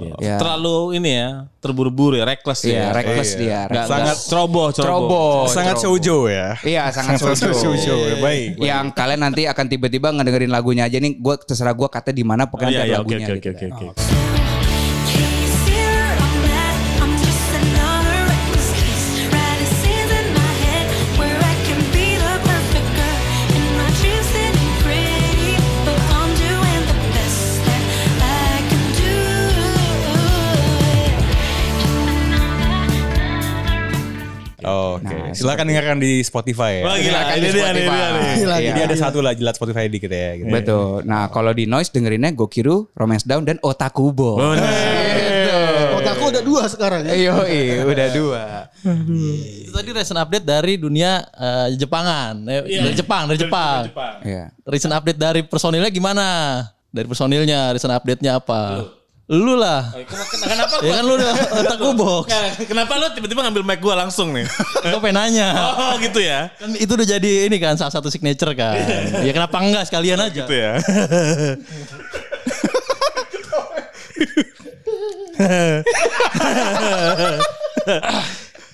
Dia. 0.00 0.14
Ya. 0.18 0.36
Terlalu 0.36 0.96
ini 0.96 1.10
ya, 1.12 1.28
terburu-buru 1.58 2.14
ya, 2.14 2.24
reckless 2.24 2.62
Iya, 2.62 2.74
ya. 2.74 2.86
reckless 2.92 3.30
dia. 3.34 3.58
Nggak- 3.64 3.86
reckless. 3.86 4.00
nggak 4.02 4.18
ceroboh, 4.24 4.66
ceroboh. 4.70 5.32
Sangat 5.46 5.76
ceroboh. 5.76 5.98
shoujo 5.98 6.16
ya. 6.26 6.48
Iya 6.60 6.82
sangat 6.96 7.18
shoujo. 7.18 7.50
shoujo. 7.52 7.94
Baik. 8.18 8.58
Yang 8.58 8.86
kalian 8.92 9.20
nanti 9.20 9.42
akan 9.44 9.66
tiba-tiba 9.66 10.08
ngedengerin 10.10 10.50
lagunya 10.50 10.84
aja 10.86 10.96
nih. 10.96 11.16
Gue 11.16 11.34
terserah 11.38 11.72
gue 11.72 11.86
kata 11.86 12.10
di 12.10 12.22
mana 12.22 12.44
Oh, 12.44 12.50
pokoknya 12.50 12.70
iya, 12.72 12.80
ada 12.82 12.88
iya, 12.88 12.98
oke 12.98 13.06
lagunya 13.06 13.26
oke 13.28 13.38
gitu. 13.38 13.50
oke 13.54 13.66
oke. 13.70 13.86
Can 13.94 14.11
Oke. 34.62 35.10
Nah, 35.10 35.32
Silakan 35.32 35.64
dengarkan 35.66 35.96
di 35.98 36.20
Spotify 36.20 36.80
ya. 36.80 36.84
Wah, 36.84 36.96
gila, 36.96 37.04
Silakan 37.04 37.34
ini 37.34 37.42
di 37.42 37.48
dia, 37.48 37.50
ini 37.50 37.62
Spotify. 37.62 37.98
dia. 37.98 38.32
Gila, 38.32 38.56
Iya. 38.56 38.68
Jadi 38.68 38.80
ada 38.82 38.96
satu 38.96 39.18
lah 39.18 39.32
jelas 39.32 39.54
Spotify 39.54 39.84
dikit 39.86 40.08
ya. 40.08 40.30
Gitu. 40.36 40.48
Betul. 40.48 41.02
Nah 41.02 41.28
kalau 41.28 41.50
di 41.50 41.64
noise 41.64 41.88
dengerinnya 41.88 42.30
Gokiru, 42.30 42.90
Romance 42.92 43.22
Down 43.22 43.42
dan 43.42 43.56
Otakubo. 43.60 44.36
Oh, 44.36 44.54
nah. 44.54 44.70
Otakku 45.92 46.24
udah 46.28 46.42
dua 46.42 46.62
sekarang 46.66 47.04
ya. 47.04 47.12
Iyo, 47.14 47.34
udah 47.84 48.08
dua. 48.10 48.44
Itu 49.62 49.70
tadi 49.70 49.90
recent 49.92 50.18
update 50.18 50.42
dari 50.42 50.74
dunia 50.74 51.22
eh, 51.28 51.68
Jepangan. 51.74 52.42
Eh, 52.48 52.60
Dari 52.82 52.96
Jepang, 52.96 53.24
dari 53.26 53.38
Jepang. 53.38 53.86
Iya. 54.24 54.50
Recent 54.64 54.92
update 54.92 55.18
dari 55.18 55.40
personilnya 55.42 55.90
gimana? 55.90 56.26
Dari 56.88 57.08
personilnya, 57.08 57.72
recent 57.72 57.88
update-nya 57.90 58.36
apa? 58.36 58.84
Lu 59.32 59.56
lah. 59.56 59.88
Kenapa? 60.44 60.84
Ya 60.84 61.00
kan 61.00 61.04
lu 61.08 61.16
udah 61.16 61.32
otakku 61.64 61.90
box. 61.96 62.28
Kenapa 62.68 63.00
lu 63.00 63.06
tiba-tiba 63.16 63.40
ngambil 63.48 63.64
mic 63.64 63.80
gua 63.80 64.04
langsung 64.04 64.28
nih? 64.36 64.44
Gue 64.92 65.00
pengen 65.00 65.16
nanya. 65.24 65.48
Oh, 65.72 65.96
gitu 65.96 66.20
ya. 66.20 66.52
Kan 66.60 66.76
itu 66.76 66.92
udah 66.92 67.08
jadi 67.16 67.48
ini 67.48 67.56
kan 67.56 67.80
salah 67.80 67.88
satu 67.96 68.12
signature 68.12 68.52
kan. 68.52 68.76
ya 69.24 69.32
kenapa 69.32 69.56
enggak 69.56 69.88
sekalian 69.88 70.20
aja? 70.20 70.44
Gitu 70.44 70.52
ya. 70.52 70.72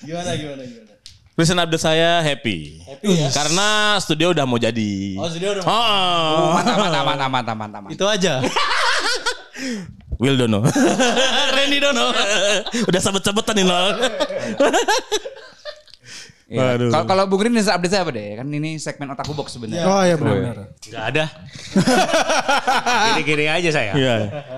Gimana 0.03 0.31
gimana 0.35 0.63
gimana? 0.67 0.93
Recent 1.39 1.55
update 1.63 1.83
saya 1.87 2.19
happy. 2.19 2.83
Karena 3.31 3.95
studio 4.03 4.35
udah 4.35 4.43
mau 4.43 4.59
jadi. 4.59 5.15
Oh, 5.15 5.31
studio 5.31 5.55
udah 5.55 5.63
Oh. 5.63 6.51
Mantap, 6.59 6.75
mantap, 6.75 7.03
mantap, 7.07 7.29
mantap, 7.31 7.55
mantap. 7.55 7.81
mantap. 7.87 7.95
Itu 7.95 8.03
aja. 8.11 8.43
Will 10.19 10.35
Dono. 10.35 10.59
Randy 11.55 11.79
Dono. 11.79 12.11
udah 12.91 13.01
sabet-sabetan 13.01 13.55
nih 13.55 13.65
lo. 13.65 13.79
Iya. 16.49 16.89
Kalau 16.89 17.05
kalau 17.05 17.23
Bung 17.29 17.45
Rin 17.45 17.53
bisa 17.53 17.77
update 17.77 17.93
saya 17.93 18.01
apa 18.01 18.09
deh? 18.09 18.41
Kan 18.41 18.49
ini 18.49 18.81
segmen 18.81 19.13
Otaku 19.13 19.37
Box 19.37 19.53
sebenarnya. 19.53 19.85
Oh 19.85 20.01
iya 20.01 20.15
benar. 20.17 20.73
Gak 20.81 21.03
ada. 21.13 21.25
Gini-gini 23.13 23.45
aja 23.45 23.69
saya. 23.69 23.93
Iya. 23.93 24.15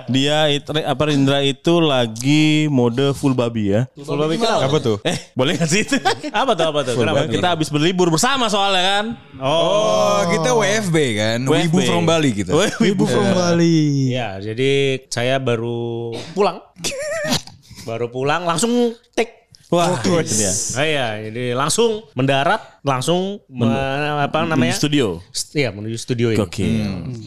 Dia 0.07 0.37
itu, 0.55 0.71
apa 0.71 1.03
Indra 1.11 1.43
itu 1.43 1.83
lagi 1.83 2.71
mode 2.71 3.11
full 3.11 3.35
babi 3.35 3.75
ya. 3.75 3.91
Full 3.99 4.15
babi 4.15 4.39
kenapa? 4.39 4.71
Apa 4.71 4.79
tuh? 4.79 4.97
Eh, 5.03 5.35
boleh 5.35 5.59
gak 5.59 5.67
sih 5.67 5.83
itu? 5.83 5.99
Apa 6.31 6.55
tuh 6.55 6.65
apa 6.71 6.79
tuh? 6.87 6.95
Kenapa? 6.95 7.27
Kita 7.27 7.53
habis 7.53 7.67
berlibur 7.67 8.07
bersama 8.07 8.47
soalnya 8.47 8.83
kan. 8.87 9.05
Oh, 9.43 10.23
kita 10.31 10.55
WFB 10.55 10.97
kan. 11.19 11.39
Wibu 11.43 11.83
WFB. 11.83 11.89
from 11.91 12.03
Bali 12.07 12.29
gitu. 12.31 12.51
Wibu 12.55 13.03
From 13.03 13.27
Bali. 13.35 14.15
Ya, 14.15 14.39
jadi 14.39 15.03
saya 15.11 15.43
baru 15.43 16.15
pulang. 16.31 16.63
baru 17.89 18.07
pulang 18.13 18.45
langsung 18.47 18.93
take 19.11 19.40
Wah, 19.71 19.95
itu 19.95 20.35
dia. 20.35 20.51
Oh 20.51 20.83
iya, 20.83 21.07
jadi 21.23 21.55
langsung 21.55 22.03
mendarat, 22.11 22.59
langsung 22.81 23.39
me- 23.47 23.71
apa 24.21 24.43
namanya? 24.43 24.75
Di 24.75 24.77
studio. 24.77 25.23
St- 25.31 25.55
Iya, 25.57 25.69
menuju 25.71 25.95
studio 25.95 26.27
ini. 26.29 26.37
Oke. 26.37 26.67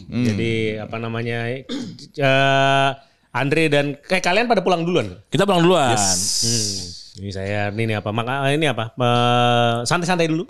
Jadi 0.07 0.51
apa 0.77 0.95
namanya? 0.95 1.37
eh, 1.49 2.89
Andre 3.31 3.63
dan 3.67 3.85
kayak 3.99 4.23
kalian 4.23 4.45
pada 4.45 4.61
pulang 4.61 4.85
duluan. 4.85 5.17
Kita 5.27 5.43
pulang 5.43 5.59
duluan. 5.59 5.91
Hmm. 5.91 6.77
Ini 7.17 7.29
saya 7.31 7.59
ini, 7.67 7.81
ini 7.83 7.95
apa? 7.95 8.09
Maka 8.09 8.47
ini 8.47 8.63
apa? 8.63 8.93
Eh, 8.93 9.75
Santai-santai 9.83 10.27
dulu. 10.27 10.45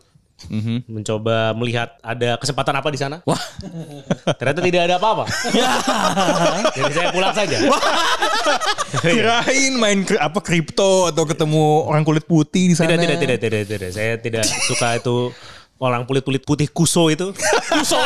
Mencoba 0.85 1.55
melihat 1.55 1.95
ada 2.03 2.35
kesempatan 2.37 2.75
apa 2.75 2.89
di 2.91 2.99
sana. 2.99 3.23
Wah. 3.23 3.39
Ternyata 4.39 4.59
tidak 4.61 4.81
ada 4.85 4.95
apa-apa. 4.99 5.25
Jadi 6.77 6.91
saya 6.93 7.07
pulang 7.15 7.33
saja. 7.33 7.57
Kirain 8.99 9.73
main 9.79 10.03
kri- 10.03 10.19
apa 10.19 10.39
kripto 10.43 11.09
atau 11.09 11.23
ketemu 11.23 11.87
orang 11.87 12.03
kulit 12.03 12.27
putih 12.27 12.71
di 12.71 12.75
sana. 12.75 12.93
Tidak, 12.93 13.17
tidak, 13.17 13.17
tidak, 13.19 13.39
tidak, 13.39 13.63
tidak. 13.65 13.91
Saya 13.95 14.11
tidak 14.19 14.45
suka 14.67 14.99
itu 14.99 15.31
orang 15.75 16.07
kulit-kulit 16.07 16.39
putih 16.47 16.71
kuso 16.71 17.11
itu. 17.11 17.35
Kuso. 17.75 17.99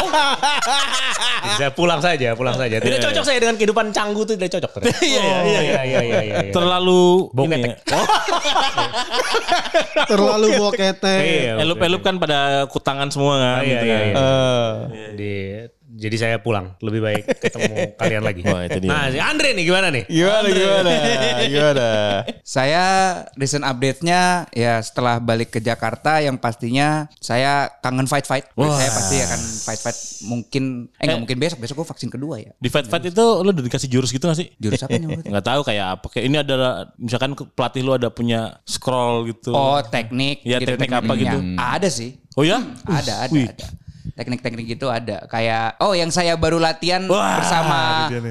saya 1.56 1.70
pulang 1.70 2.02
saja, 2.02 2.34
pulang 2.34 2.58
saja. 2.58 2.82
Tidak 2.82 3.00
cocok 3.00 3.24
saya 3.24 3.38
dengan 3.38 3.56
kehidupan 3.56 3.94
canggu 3.94 4.26
itu 4.26 4.34
tidak 4.34 4.58
cocok. 4.58 4.72
ternyata. 4.82 4.98
Iya, 5.10 5.22
iya, 5.22 5.30
Oh, 5.30 5.46
iya. 5.46 5.62
iya, 5.62 5.82
iya, 5.86 6.02
iya, 6.02 6.20
iya. 6.26 6.38
Terlalu 6.50 7.30
ya. 7.30 7.78
Terlalu 10.12 10.48
bokete. 10.58 11.18
Iya, 11.22 11.54
Elup-elup 11.62 12.02
kan 12.02 12.18
pada 12.18 12.66
kutangan 12.68 13.08
semua 13.14 13.38
kan. 13.38 13.62
Oh, 13.62 13.66
iya, 13.66 13.70
gitu 13.70 13.86
iya, 13.86 13.98
kan. 13.98 14.10
iya. 14.90 15.08
Di, 15.14 15.32
jadi 16.00 16.16
saya 16.16 16.36
pulang. 16.40 16.80
Lebih 16.80 17.02
baik 17.04 17.24
ketemu 17.38 17.76
kalian 18.00 18.24
lagi. 18.24 18.42
Wah, 18.48 18.64
itu 18.64 18.80
dia. 18.80 18.90
Nah, 18.90 19.12
si 19.12 19.20
Andre 19.20 19.52
nih 19.52 19.66
gimana 19.68 19.88
nih? 19.92 20.04
Gimana, 20.08 20.48
gimana, 20.48 20.92
gimana? 21.54 21.88
Saya 22.42 22.84
recent 23.36 23.68
update-nya 23.68 24.48
ya 24.50 24.80
setelah 24.80 25.20
balik 25.20 25.52
ke 25.52 25.60
Jakarta 25.60 26.24
yang 26.24 26.40
pastinya 26.40 27.12
saya 27.20 27.68
kangen 27.84 28.08
fight-fight. 28.08 28.48
Saya 28.56 28.90
pasti 28.90 29.16
akan 29.20 29.40
fight-fight 29.68 29.98
mungkin 30.24 30.64
eh 30.96 31.06
nggak 31.06 31.20
mungkin 31.20 31.38
besok, 31.38 31.60
besok 31.60 31.76
gue 31.84 31.88
vaksin 31.92 32.10
kedua 32.10 32.40
ya. 32.40 32.52
Di 32.56 32.72
fight 32.72 32.88
fight 32.88 33.04
itu 33.06 33.26
lu 33.44 33.52
udah 33.52 33.60
dikasih 33.60 33.92
jurus 33.92 34.10
gitu 34.10 34.24
gak 34.26 34.40
sih? 34.40 34.48
Jurus 34.56 34.80
apa 34.80 34.96
nih? 34.96 35.20
Nggak 35.30 35.46
tahu 35.46 35.62
kayak 35.62 35.86
apa. 36.00 36.06
Kayak 36.08 36.26
ini 36.26 36.38
ada 36.40 36.56
misalkan 36.96 37.36
pelatih 37.36 37.82
lu 37.84 37.92
ada 37.92 38.08
punya 38.08 38.58
scroll 38.64 39.28
gitu. 39.28 39.52
Oh, 39.52 39.82
teknik 39.84 40.42
Ya, 40.48 40.64
teknik 40.64 40.90
apa 40.90 41.04
tekniknya. 41.04 41.34
gitu. 41.36 41.40
Ada 41.60 41.90
sih. 41.92 42.12
Oh 42.38 42.46
ya? 42.48 42.64
Ada, 42.88 43.28
ada, 43.28 43.34
Wih. 43.36 43.52
ada. 43.52 43.68
Teknik-teknik 44.20 44.76
gitu 44.76 44.92
ada. 44.92 45.24
Kayak 45.32 45.80
oh 45.80 45.96
yang 45.96 46.12
saya 46.12 46.36
baru 46.36 46.60
latihan 46.60 47.08
Wah, 47.08 47.40
bersama 47.40 47.80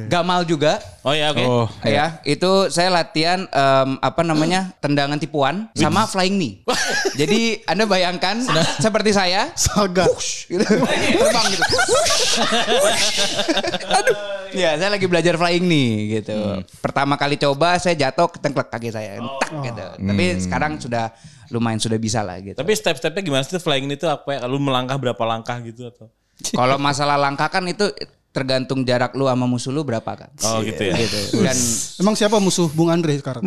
Gamal 0.04 0.44
juga. 0.44 0.76
Oh 1.00 1.16
ya 1.16 1.32
oke. 1.32 1.40
Oh, 1.48 1.64
Ya, 1.88 2.20
itu 2.28 2.68
saya 2.68 2.92
latihan 2.92 3.48
em, 3.48 3.90
apa 4.04 4.20
namanya 4.20 4.76
tendangan 4.84 5.16
tipuan 5.16 5.72
sama 5.72 6.04
flying 6.04 6.36
knee. 6.36 6.60
Jadi 7.16 7.64
anda 7.64 7.88
bayangkan 7.88 8.44
seperti 8.84 9.16
saya, 9.16 9.48
Saga. 9.56 10.04
gitu, 10.44 10.60
terbang 10.60 11.46
gitu. 11.56 11.64
Aduh. 13.88 14.16
Ya, 14.52 14.76
saya 14.80 14.92
lagi 14.92 15.04
belajar 15.08 15.36
flying 15.36 15.64
knee 15.64 16.20
gitu. 16.20 16.64
Pertama 16.80 17.16
kali 17.16 17.36
coba 17.36 17.80
saya 17.80 17.96
jatuh 17.96 18.28
ketengklek 18.28 18.68
kaki 18.68 18.92
saya, 18.92 19.20
entak 19.20 19.50
gitu. 19.64 19.86
Tapi 20.04 20.24
sekarang 20.40 20.76
sudah 20.76 21.12
lumayan 21.48 21.80
sudah 21.80 21.98
bisa 22.00 22.20
lah 22.24 22.38
gitu. 22.40 22.56
Tapi 22.56 22.72
step-stepnya 22.76 23.22
gimana 23.24 23.42
sih 23.44 23.60
flying 23.60 23.88
itu 23.88 24.06
apa 24.08 24.36
ya? 24.36 24.40
Lu 24.44 24.60
melangkah 24.60 24.96
berapa 25.00 25.22
langkah 25.24 25.56
gitu 25.64 25.88
atau? 25.88 26.08
Kalau 26.54 26.78
masalah 26.78 27.18
langkah 27.18 27.50
kan 27.50 27.66
itu 27.66 27.90
tergantung 28.28 28.86
jarak 28.86 29.16
lu 29.18 29.26
sama 29.26 29.48
musuh 29.48 29.72
lu 29.74 29.82
berapa 29.82 30.06
kan. 30.06 30.30
Oh 30.46 30.62
gitu 30.62 30.78
ya. 30.78 30.94
Gitu. 30.94 31.42
Dan 31.42 31.56
Emang 31.98 32.14
siapa 32.14 32.38
musuh 32.38 32.70
Bung 32.70 32.92
Andre 32.92 33.18
sekarang? 33.18 33.42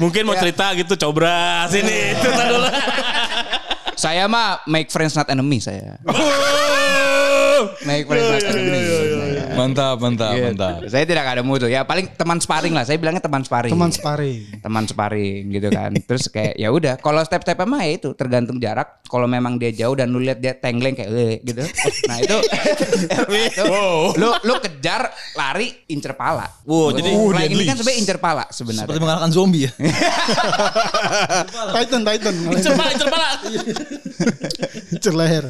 Mungkin 0.00 0.22
mau 0.24 0.38
cerita 0.38 0.72
gitu 0.78 0.96
cobra 0.96 1.68
sini 1.68 2.16
itu 2.16 2.28
dulu. 2.30 2.68
saya 3.98 4.30
mah 4.30 4.62
make 4.70 4.94
friends 4.94 5.18
not 5.18 5.26
enemy 5.26 5.58
saya. 5.58 5.98
make 7.82 8.06
friends 8.06 8.30
not 8.30 8.44
enemy. 8.54 8.80
Mantap, 9.58 9.96
mantap, 9.98 10.32
Gitu. 10.32 10.46
mantap. 10.46 10.86
Saya 10.86 11.02
tidak 11.02 11.24
ada 11.26 11.42
musuh 11.42 11.66
ya 11.66 11.82
paling 11.82 12.06
teman 12.10 12.38
sparring 12.38 12.70
lah. 12.70 12.82
Saya 12.82 12.94
bilangnya 12.96 13.18
teman 13.18 13.42
sparring. 13.42 13.72
Teman 13.72 13.90
sparring. 13.90 14.40
teman 14.60 14.84
sparring 14.84 15.42
gitu 15.50 15.68
kan. 15.68 15.90
Terus 15.98 16.24
kayak 16.28 16.54
ya 16.54 16.68
udah, 16.68 16.94
kalau 16.96 17.18
step-step 17.20 17.58
mah 17.60 17.82
ya 17.82 17.98
itu 17.98 18.14
tergantung 18.14 18.56
jarak. 18.56 19.02
Kalau 19.02 19.24
memang 19.24 19.56
dia 19.56 19.74
jauh 19.74 19.92
dan 19.92 20.08
lu 20.08 20.20
lihat 20.20 20.38
dia 20.38 20.54
tengleng 20.54 20.92
kayak 20.92 21.10
"Eh," 21.10 21.34
gitu. 21.42 21.64
Nah, 22.06 22.16
itu, 22.18 22.36
itu 23.48 23.64
lu 24.14 24.28
lu 24.38 24.54
kejar, 24.58 25.08
lari, 25.34 25.72
incer 25.86 26.12
pala. 26.12 26.44
Wow, 26.62 26.92
jadi 26.92 27.08
Flying 27.08 27.50
ini 27.50 27.64
kan 27.64 27.74
sebenarnya 27.74 27.98
incer 27.98 28.18
pala 28.18 28.44
Seperti 28.46 28.76
sebenarnya. 28.76 29.00
mengalahkan 29.00 29.30
zombie 29.30 29.64
ya. 29.64 29.72
Titan, 31.74 32.02
Titan. 32.04 32.34
Cepat, 32.54 32.90
cepat. 32.96 33.36
Incer 34.90 35.14
leher. 35.14 35.44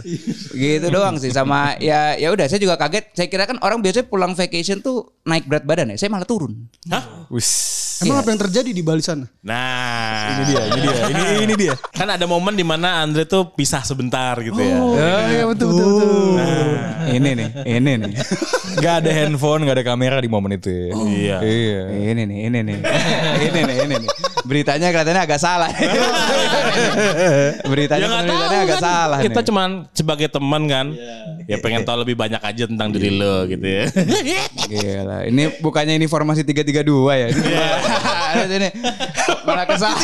Gitu 0.51 0.87
doang 0.89 1.17
sih 1.17 1.31
sama 1.31 1.75
ya 1.79 2.15
ya 2.15 2.31
udah 2.31 2.47
saya 2.47 2.59
juga 2.59 2.77
kaget. 2.77 3.11
Saya 3.13 3.27
kira 3.27 3.45
kan 3.45 3.59
orang 3.61 3.83
biasanya 3.99 4.07
pulang 4.07 4.33
vacation 4.33 4.79
tuh 4.79 4.97
naik 5.27 5.45
berat 5.45 5.67
badan 5.67 5.91
ya. 5.91 5.97
Saya 5.99 6.11
malah 6.11 6.23
turun. 6.23 6.55
Hah? 6.87 7.27
Emang 7.99 8.23
apa 8.23 8.31
yang 8.31 8.39
terjadi 8.41 8.71
di 8.71 8.79
Bali 8.79 9.03
sana? 9.03 9.27
Nah, 9.43 10.31
Ini 10.31 10.43
dia, 10.47 10.63
ini 10.71 10.79
dia, 10.79 10.95
ini 11.11 11.23
ini 11.43 11.55
dia. 11.59 11.75
kan 11.91 12.07
ada 12.07 12.31
momen 12.31 12.55
di 12.55 12.63
mana 12.63 13.03
Andre 13.03 13.27
tuh 13.27 13.51
pisah 13.51 13.83
sebentar 13.83 14.39
gitu 14.39 14.55
ya. 14.55 14.79
Oh, 14.79 14.95
iya 15.27 15.43
betul 15.51 15.67
betul 15.75 15.87
betul. 15.91 16.11
Ini 17.11 17.29
nih, 17.35 17.49
ini 17.67 17.91
nih. 17.99 18.13
Gak 18.79 18.95
ada 19.03 19.11
handphone, 19.11 19.67
gak 19.67 19.83
ada 19.83 19.85
kamera 19.85 20.23
di 20.23 20.31
momen 20.31 20.55
itu. 20.55 20.71
ya. 20.71 20.95
Iya. 20.95 21.37
Iya. 21.43 21.81
Ini 22.15 22.23
nih, 22.23 22.39
ini 22.47 22.59
nih. 22.63 22.79
ini 23.43 23.61
nih, 23.67 23.77
ini 23.83 23.95
nih. 23.99 24.11
Beritanya 24.47 24.95
kelihatannya 24.95 25.23
agak 25.27 25.41
salah. 25.43 25.71
Beritanya 27.67 28.07
Ya 28.07 28.15
nggak 28.15 28.25
tahu 28.25 28.63
agak 28.63 28.69
kan. 28.71 28.79
salah 28.81 29.19
Kita 29.21 29.41
nih. 29.41 29.47
cuman 29.51 29.69
sebagai 29.91 30.29
teman 30.31 30.63
kan. 30.71 30.87
Ya 31.49 31.57
pengen 31.57 31.81
tahu 31.81 32.05
lebih 32.05 32.13
banyak 32.13 32.45
aja 32.45 32.69
tentang 32.69 32.93
diri 32.93 33.09
lo 33.09 33.49
gitu 33.49 33.65
ya. 33.65 33.89
Gila, 34.69 35.25
ini 35.33 35.49
bukannya 35.65 35.97
ini 35.97 36.05
formasi 36.05 36.45
332 36.45 36.85
ya. 37.17 37.27
Ini 37.33 37.55
Ada 38.29 38.55
ini 38.61 38.69
malah 39.49 39.65
ke 39.65 39.81
saya. 39.81 39.97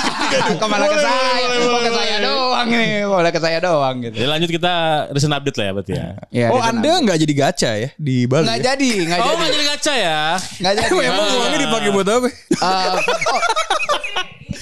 Kok 0.56 0.68
malah 0.72 0.88
ke 0.88 0.98
saya? 1.04 1.28
Kok 1.68 1.80
ke 1.84 1.92
saya 1.92 2.16
doang 2.24 2.66
nih? 2.72 3.04
Kok 3.04 3.16
malah 3.20 3.32
ke 3.36 3.40
saya 3.44 3.58
doang 3.60 3.94
gitu. 4.00 4.16
Jadi 4.24 4.28
lanjut 4.32 4.50
kita 4.56 4.72
recent 5.12 5.36
update 5.36 5.56
lah 5.60 5.64
ya 5.68 5.72
berarti 5.76 5.92
ya. 5.92 6.06
Ya, 6.32 6.46
Oh 6.48 6.64
anda 6.64 6.92
nggak 7.04 7.18
jadi 7.20 7.34
gacha 7.36 7.70
ya 7.76 7.88
di 8.00 8.24
Bali? 8.24 8.48
Nggak 8.48 8.58
ya? 8.58 8.64
jadi, 8.72 8.90
nggak 9.04 9.18
Oh 9.20 9.24
jadi. 9.28 9.36
nggak 9.36 9.52
jadi 9.52 9.64
gacha 9.68 9.94
ya? 10.00 10.20
Nggak 10.64 10.74
jadi. 10.80 10.92
Emang 11.12 11.26
uangnya 11.28 11.58
dipakai 11.60 11.90
buat 11.92 12.08
apa? 12.08 12.28
Eh, 12.32 12.88
oh. 12.88 13.40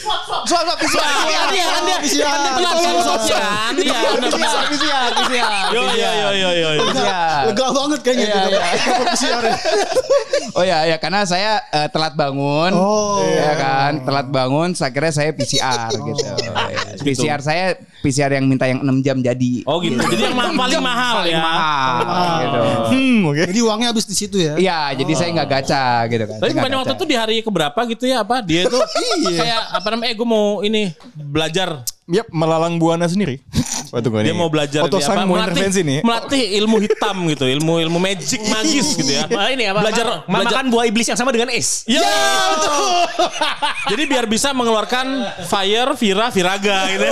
Swap, 0.02 0.44
swap, 0.44 0.76
PCR. 0.76 0.98
Anda, 0.98 1.62
Anda, 1.78 1.94
Anda 2.26 2.50
pelaku 2.58 3.00
sofian. 3.00 3.72
Iya, 3.78 3.98
Anda 4.12 4.28
PCR, 4.28 4.64
PCR, 4.66 5.10
PCR. 5.14 5.50
Yo 5.70 5.82
yo 5.88 6.10
yo 6.10 6.30
yo 6.34 6.70
yo. 6.74 6.84
Lega 7.42 7.66
banget 7.70 8.00
kayaknya 8.02 8.24
Iya, 8.24 8.34
kita 8.34 8.48
iya. 8.50 8.60
dapat 8.82 9.06
PCR 9.08 9.42
ya. 9.42 9.56
Oh 10.52 10.64
ya, 10.64 10.78
ya 10.84 10.96
karena 10.98 11.20
saya 11.22 11.62
eh, 11.70 11.88
telat 11.88 12.12
bangun. 12.12 12.72
Oh. 12.74 13.22
Ya 13.22 13.54
kan, 13.54 13.92
telat 14.02 14.26
bangun, 14.28 14.74
akhirnya 14.74 15.12
saya 15.12 15.30
PCR 15.30 15.88
gitu. 15.94 16.22
PCR 17.02 17.40
saya 17.40 17.64
PCR 18.02 18.30
yang 18.34 18.50
minta 18.50 18.66
yang 18.66 18.82
6 18.82 19.06
jam 19.06 19.16
jadi. 19.18 19.62
Oh 19.64 19.78
gitu. 19.78 19.94
Jadi 19.96 20.22
yang 20.26 20.34
ma- 20.34 20.50
paling 20.50 20.82
mahal 20.82 21.14
Paling 21.22 21.32
ya. 21.32 21.40
mahal 21.40 21.94
gitu. 22.42 22.58
Hmm, 22.90 23.18
oke. 23.30 23.42
Jadi 23.46 23.60
uangnya 23.62 23.88
habis 23.94 24.04
di 24.04 24.16
situ 24.18 24.36
ya. 24.36 24.54
Iya, 24.58 24.98
jadi 24.98 25.12
saya 25.14 25.28
nggak 25.32 25.48
gacha 25.48 25.84
gitu 26.10 26.24
kan. 26.26 26.38
Tapi 26.42 26.50
bukannya 26.52 26.78
waktu 26.82 26.94
itu 26.98 27.04
di 27.06 27.16
hari 27.16 27.36
keberapa 27.40 27.80
gitu 27.86 28.04
ya 28.04 28.26
apa? 28.26 28.42
Dia 28.42 28.66
tuh 28.66 28.82
kayak 29.40 29.60
apa 29.72 29.88
namanya? 29.92 30.10
Eh 30.10 30.14
gue 30.14 30.24
mau 30.24 30.60
ini 30.60 30.90
belajar. 31.14 31.84
Yap, 32.04 32.28
melalang 32.28 32.76
buana 32.76 33.06
sendiri. 33.06 33.38
Waktu 33.88 34.08
gue 34.08 34.20
Dia 34.24 34.34
mau 34.34 34.48
belajar 34.48 34.82
dia 34.82 35.06
apa? 35.06 35.22
mau 35.22 35.38
intervensi 35.38 35.80
nih. 35.80 36.00
melatih 36.02 36.42
ilmu 36.58 36.76
hitam 36.80 37.16
gitu, 37.30 37.44
ilmu 37.46 37.78
ilmu 37.78 37.96
magic 37.96 38.42
magis 38.42 38.98
gitu 38.98 39.06
ya. 39.08 39.24
Ma- 39.28 39.48
ini 39.48 39.64
apa? 39.64 39.80
Belajar 39.80 40.06
ma- 40.26 40.42
belajar 40.42 40.58
makan 40.58 40.66
buah 40.68 40.84
iblis 40.84 41.06
yang 41.06 41.14
sama 41.14 41.30
dengan 41.30 41.48
es. 41.48 41.86
Ya, 41.86 42.02
betul. 42.52 42.82
Jadi 43.86 44.02
biar 44.04 44.24
bisa 44.26 44.50
mengeluarkan 44.50 45.06
fire, 45.46 45.94
vira, 45.94 46.26
viraga 46.28 46.76
gitu. 46.90 47.06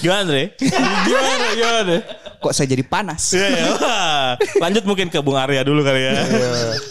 Gimana 0.00 0.20
Andre? 0.20 0.42
Gimana, 0.58 1.46
gimana? 1.54 1.96
Kok 2.42 2.50
saya 2.50 2.66
jadi 2.66 2.82
panas? 2.82 3.30
Iya, 3.30 3.46
iya. 3.48 3.66
Lanjut 4.58 4.82
mungkin 4.82 5.06
ke 5.06 5.22
Bung 5.22 5.38
Arya 5.38 5.62
dulu 5.62 5.86
kali 5.86 6.02
ya. 6.10 6.26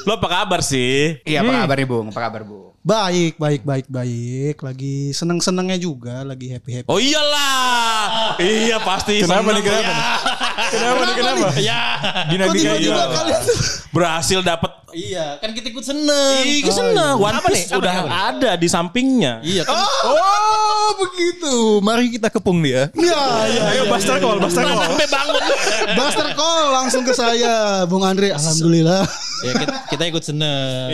Lo 0.08 0.16
apa 0.16 0.28
kabar 0.32 0.64
sih? 0.64 1.20
Iya, 1.28 1.44
apa 1.44 1.68
kabar 1.68 1.76
nih, 1.76 1.88
Bung? 1.92 2.08
Apa 2.10 2.22
kabar, 2.32 2.42
Bu? 2.48 2.72
Baik, 2.82 3.38
baik, 3.38 3.62
baik, 3.62 3.86
baik. 3.94 4.58
Lagi 4.64 5.14
seneng-senengnya 5.14 5.78
juga, 5.78 6.26
lagi 6.26 6.50
happy-happy. 6.50 6.90
Oh 6.90 6.98
iyalah. 6.98 8.34
Iya 8.42 8.82
pasti. 8.82 9.22
Kenapa 9.22 9.54
nih, 9.54 9.62
kenapa 9.62 9.92
nih? 9.92 10.08
Kenapa 10.72 11.02
nih, 11.06 11.16
kenapa? 11.20 11.48
Ya. 11.62 11.84
Dinamika 12.32 12.74
tiba-tiba 12.74 12.96
iya. 12.98 13.06
kalian? 13.14 13.42
Berhasil 13.94 14.40
dapat 14.42 14.71
Iya, 14.92 15.40
kan 15.40 15.50
kita 15.56 15.72
ikut 15.72 15.84
seneng. 15.84 16.44
Ih, 16.44 16.64
seneng. 16.68 17.16
One 17.20 17.36
Apa 17.40 17.48
Piece 17.52 17.68
nih? 17.68 17.76
Apa 17.76 17.80
udah? 17.80 17.94
Apa 17.96 18.16
ada 18.36 18.52
di 18.60 18.68
sampingnya. 18.68 19.40
Iya 19.44 19.64
kan. 19.64 19.76
Oh, 19.80 20.90
begitu. 21.00 21.80
Mari 21.80 22.12
kita 22.12 22.28
kepung 22.28 22.60
dia. 22.60 22.92
Iya, 22.96 23.24
iya. 23.52 23.62
Ayo, 23.76 23.84
Buster 23.88 24.20
Call, 24.20 24.38
Buster 24.40 24.64
Call. 24.64 24.80
Sampai 24.84 25.08
bangun. 25.08 25.42
Buster 26.00 26.28
call 26.36 26.64
langsung 26.72 27.04
ke 27.08 27.14
saya, 27.16 27.84
Bung 27.88 28.04
Andre. 28.04 28.36
Alhamdulillah. 28.36 29.04
Ya, 29.42 29.58
kita, 29.58 29.74
kita 29.90 30.04
ikut 30.14 30.22
seneng. 30.22 30.94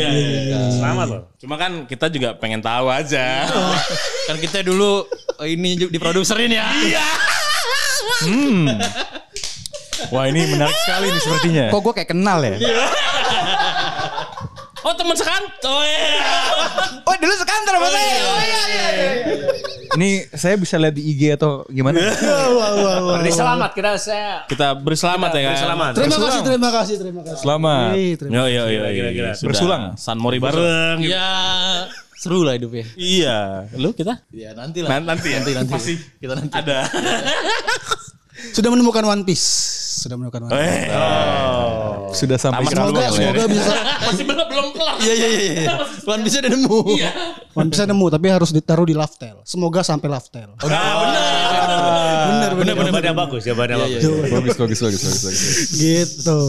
Selamat 0.79 1.07
loh. 1.11 1.21
Cuma 1.35 1.59
kan 1.59 1.83
kita 1.83 2.07
juga 2.07 2.31
pengen 2.39 2.63
tahu 2.63 2.87
aja. 2.87 3.43
Kan 4.23 4.39
kita 4.39 4.63
dulu 4.63 5.03
eh, 5.43 5.51
ini 5.51 5.75
di 5.75 5.99
produserin 5.99 6.55
ya. 6.55 6.63
Wah 10.15 10.31
ini 10.31 10.47
menarik 10.47 10.77
sekali 10.87 11.11
nih 11.11 11.21
sepertinya. 11.21 11.65
Kok 11.75 11.81
gue 11.83 11.93
kayak 11.99 12.09
kenal 12.15 12.39
ya? 12.39 12.55
Oh 14.87 14.95
teman 14.95 15.15
sekantor. 15.19 15.67
Oh 15.67 15.83
iya. 15.83 16.15
Oh 17.03 17.15
dulu 17.19 17.33
sekantor 17.35 17.73
sama 17.75 17.87
saya. 17.91 18.11
Oh 18.23 18.39
iya 18.39 18.61
iya. 18.71 18.87
iya. 18.87 19.11
Ini 19.99 20.09
saya 20.31 20.55
bisa 20.55 20.79
lihat 20.79 20.95
di 20.95 21.03
IG 21.11 21.35
atau 21.35 21.67
gimana? 21.67 21.99
Berarti 21.99 23.31
selamat 23.35 23.71
kita 23.75 23.91
saya 23.99 24.47
Kita 24.47 24.79
beri 24.79 24.95
selamat 24.95 25.29
ya 25.35 25.41
kan. 25.43 25.51
beri 25.51 25.59
selamat. 25.59 25.91
Terima 25.91 26.17
kasih, 26.23 26.39
terima 26.39 26.69
kasih, 26.71 26.95
terima 27.03 27.21
kasih. 27.27 27.41
Selamat. 27.43 27.89
Hei, 27.99 28.07
terima 28.15 28.31
Yo 28.31 28.43
yo 28.47 28.63
yo. 28.71 29.27
Bersulang. 29.43 29.83
San 29.99 30.15
Mori 30.23 30.39
bareng. 30.39 31.03
Ya 31.03 31.27
seru 32.17 32.47
lah 32.47 32.55
hidupnya. 32.55 32.87
Iya. 32.95 33.67
Lu 33.75 33.91
kita? 33.91 34.23
Ya 34.31 34.55
nanti 34.55 34.87
lah. 34.87 35.03
Nanti, 35.03 35.07
nanti 35.11 35.27
ya. 35.29 35.35
nanti, 35.43 35.51
nanti. 35.51 35.73
Pasti 35.75 35.95
Kita 35.99 36.33
nanti. 36.39 36.53
ada. 36.55 36.87
Sudah 38.55 38.69
menemukan 38.71 39.03
One 39.03 39.25
Piece. 39.27 39.45
Sudah 40.05 40.15
menemukan 40.15 40.47
One 40.47 40.53
Piece. 40.55 40.87
Sudah 42.17 42.37
sampai 42.41 42.65
Tamat 42.65 42.73
ke 42.73 42.77
Semoga, 42.81 43.01
ya. 43.01 43.09
semoga 43.13 43.45
bisa 43.45 43.73
Masih 44.09 44.23
belum 44.25 44.47
belum 44.49 44.67
kelar. 44.73 44.95
Iya 44.97 45.13
iya 45.13 45.27
iya. 45.29 45.51
iya. 45.53 45.69
Tuhan 46.01 46.19
bisa 46.25 46.35
udah 46.41 46.51
nemu. 46.51 46.79
One 47.53 47.69
Piece 47.69 47.85
nemu 47.85 48.05
tapi 48.09 48.25
harus 48.33 48.49
ditaruh 48.49 48.85
di 48.89 48.95
Laftel. 48.97 49.37
Semoga 49.45 49.85
sampai 49.85 50.07
Laftel. 50.09 50.49
benar 52.27 52.53
benar 52.59 52.75
benar 52.75 52.87
jawabannya 52.97 53.13
bagus 53.13 53.41
jawabannya 53.45 53.77
bagus. 53.77 54.01
Bagus, 54.03 54.55
bagus, 54.57 54.79
bagus, 54.81 55.01
bagus, 55.05 55.21
bagus. 55.23 55.47
gitu. 55.77 56.41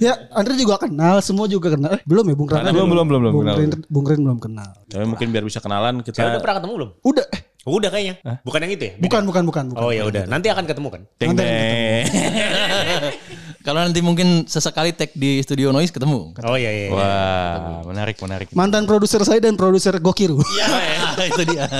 Ya, 0.00 0.14
Andre 0.32 0.56
juga 0.58 0.80
kenal, 0.80 1.20
semua 1.22 1.46
juga 1.46 1.72
kenal. 1.72 1.94
Eh, 1.94 2.02
belum 2.02 2.24
ya 2.32 2.34
Bung 2.34 2.50
Rana? 2.50 2.72
Belum, 2.72 2.88
belum, 2.90 3.06
belum, 3.06 3.20
belum 3.22 3.32
Bung 3.32 3.44
kenal. 3.44 3.56
Rin, 3.56 3.70
Bung 3.86 4.06
Rin 4.08 4.20
belum 4.24 4.38
kenal. 4.40 4.70
Tapi 4.88 5.04
mungkin 5.06 5.26
biar 5.30 5.44
bisa 5.46 5.60
kenalan 5.60 6.00
kita 6.02 6.24
udah 6.26 6.40
pernah 6.42 6.56
ketemu 6.58 6.72
belum? 6.80 6.90
Udah, 7.04 7.24
eh, 7.30 7.40
Udah 7.62 7.94
kayaknya. 7.94 8.14
Bukan 8.42 8.58
yang 8.66 8.72
itu 8.74 8.84
ya? 8.90 8.94
Bukan, 8.98 9.22
bukan, 9.22 9.42
bukan, 9.46 9.64
bukan. 9.70 9.78
Oh 9.78 9.94
ya 9.94 10.02
udah, 10.02 10.26
nanti 10.26 10.50
akan 10.50 10.66
ketemu 10.66 10.88
kan? 10.90 11.02
deng 11.22 11.32
deng. 11.38 12.02
Kalau 13.62 13.78
nanti 13.78 14.02
mungkin 14.02 14.42
sesekali 14.50 14.90
tag 14.90 15.14
di 15.14 15.38
studio 15.38 15.70
noise 15.70 15.94
ketemu. 15.94 16.34
Oh 16.42 16.58
iya 16.58 16.74
iya. 16.74 16.86
iya. 16.90 16.92
Wah, 16.98 17.86
menarik, 17.86 18.18
menarik. 18.18 18.50
Mantan 18.58 18.90
produser 18.90 19.22
saya 19.22 19.38
dan 19.38 19.54
produser 19.54 19.94
Gokiru. 20.02 20.42
Iya 20.52 21.26
itu 21.30 21.42
dia. 21.46 21.70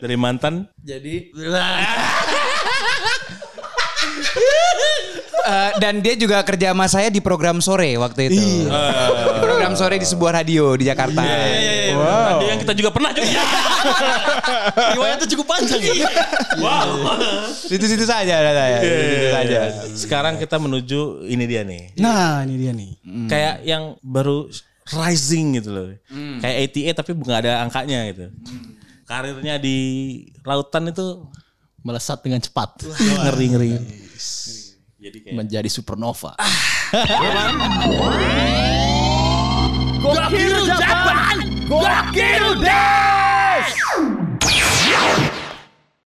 Dari 0.00 0.16
mantan 0.16 0.64
Jadi 0.80 1.28
Eh, 5.44 5.70
dan 5.76 6.00
dia 6.00 6.16
juga 6.16 6.40
kerja 6.40 6.72
sama 6.72 6.88
saya 6.88 7.12
di 7.12 7.20
program 7.20 7.60
sore 7.60 8.00
waktu 8.00 8.32
itu. 8.32 8.40
Di 8.40 9.40
program 9.44 9.76
sore 9.76 10.00
di 10.00 10.08
sebuah 10.08 10.40
radio 10.40 10.72
di 10.72 10.88
Jakarta. 10.88 11.20
Wow. 11.20 12.40
Ada 12.40 12.44
yang 12.48 12.58
kita 12.64 12.72
juga 12.72 12.88
pernah 12.88 13.12
juga. 13.12 13.28
riwayatnya 14.96 15.28
cukup 15.36 15.46
panjang 15.52 15.80
ya. 15.84 16.08
Situ-situ 17.52 18.08
saja 18.08 18.40
ada 18.40 18.52
saya. 18.56 18.78
Situ-situ 18.80 19.28
saja. 19.28 19.60
Sekarang 19.92 20.34
kita 20.40 20.56
menuju 20.56 21.28
ini 21.28 21.44
dia 21.44 21.60
nih. 21.60 21.92
Nah, 22.00 22.40
ini 22.48 22.54
dia 22.56 22.72
nih. 22.72 22.90
Kayak 23.28 23.54
yang 23.68 24.00
baru 24.00 24.48
rising 24.96 25.60
gitu 25.60 25.70
loh. 25.76 25.86
Kayak 26.40 26.56
ATA 26.72 26.92
tapi 27.04 27.12
bukan 27.12 27.34
ada 27.44 27.60
angkanya 27.60 28.08
gitu. 28.08 28.32
Karirnya 29.04 29.60
di 29.60 29.76
lautan 30.40 30.88
itu 30.88 31.28
Melesat 31.84 32.24
dengan 32.24 32.40
cepat. 32.40 32.80
ngeri 32.80 33.46
ngeri. 33.52 33.72
Jadi 35.04 35.20
kayak... 35.20 35.36
menjadi 35.36 35.68
supernova. 35.68 36.32
Ah. 36.40 36.48
Gokil 40.00 40.64
Japan! 40.64 41.36
Gokil 41.68 42.44
Des! 42.64 43.68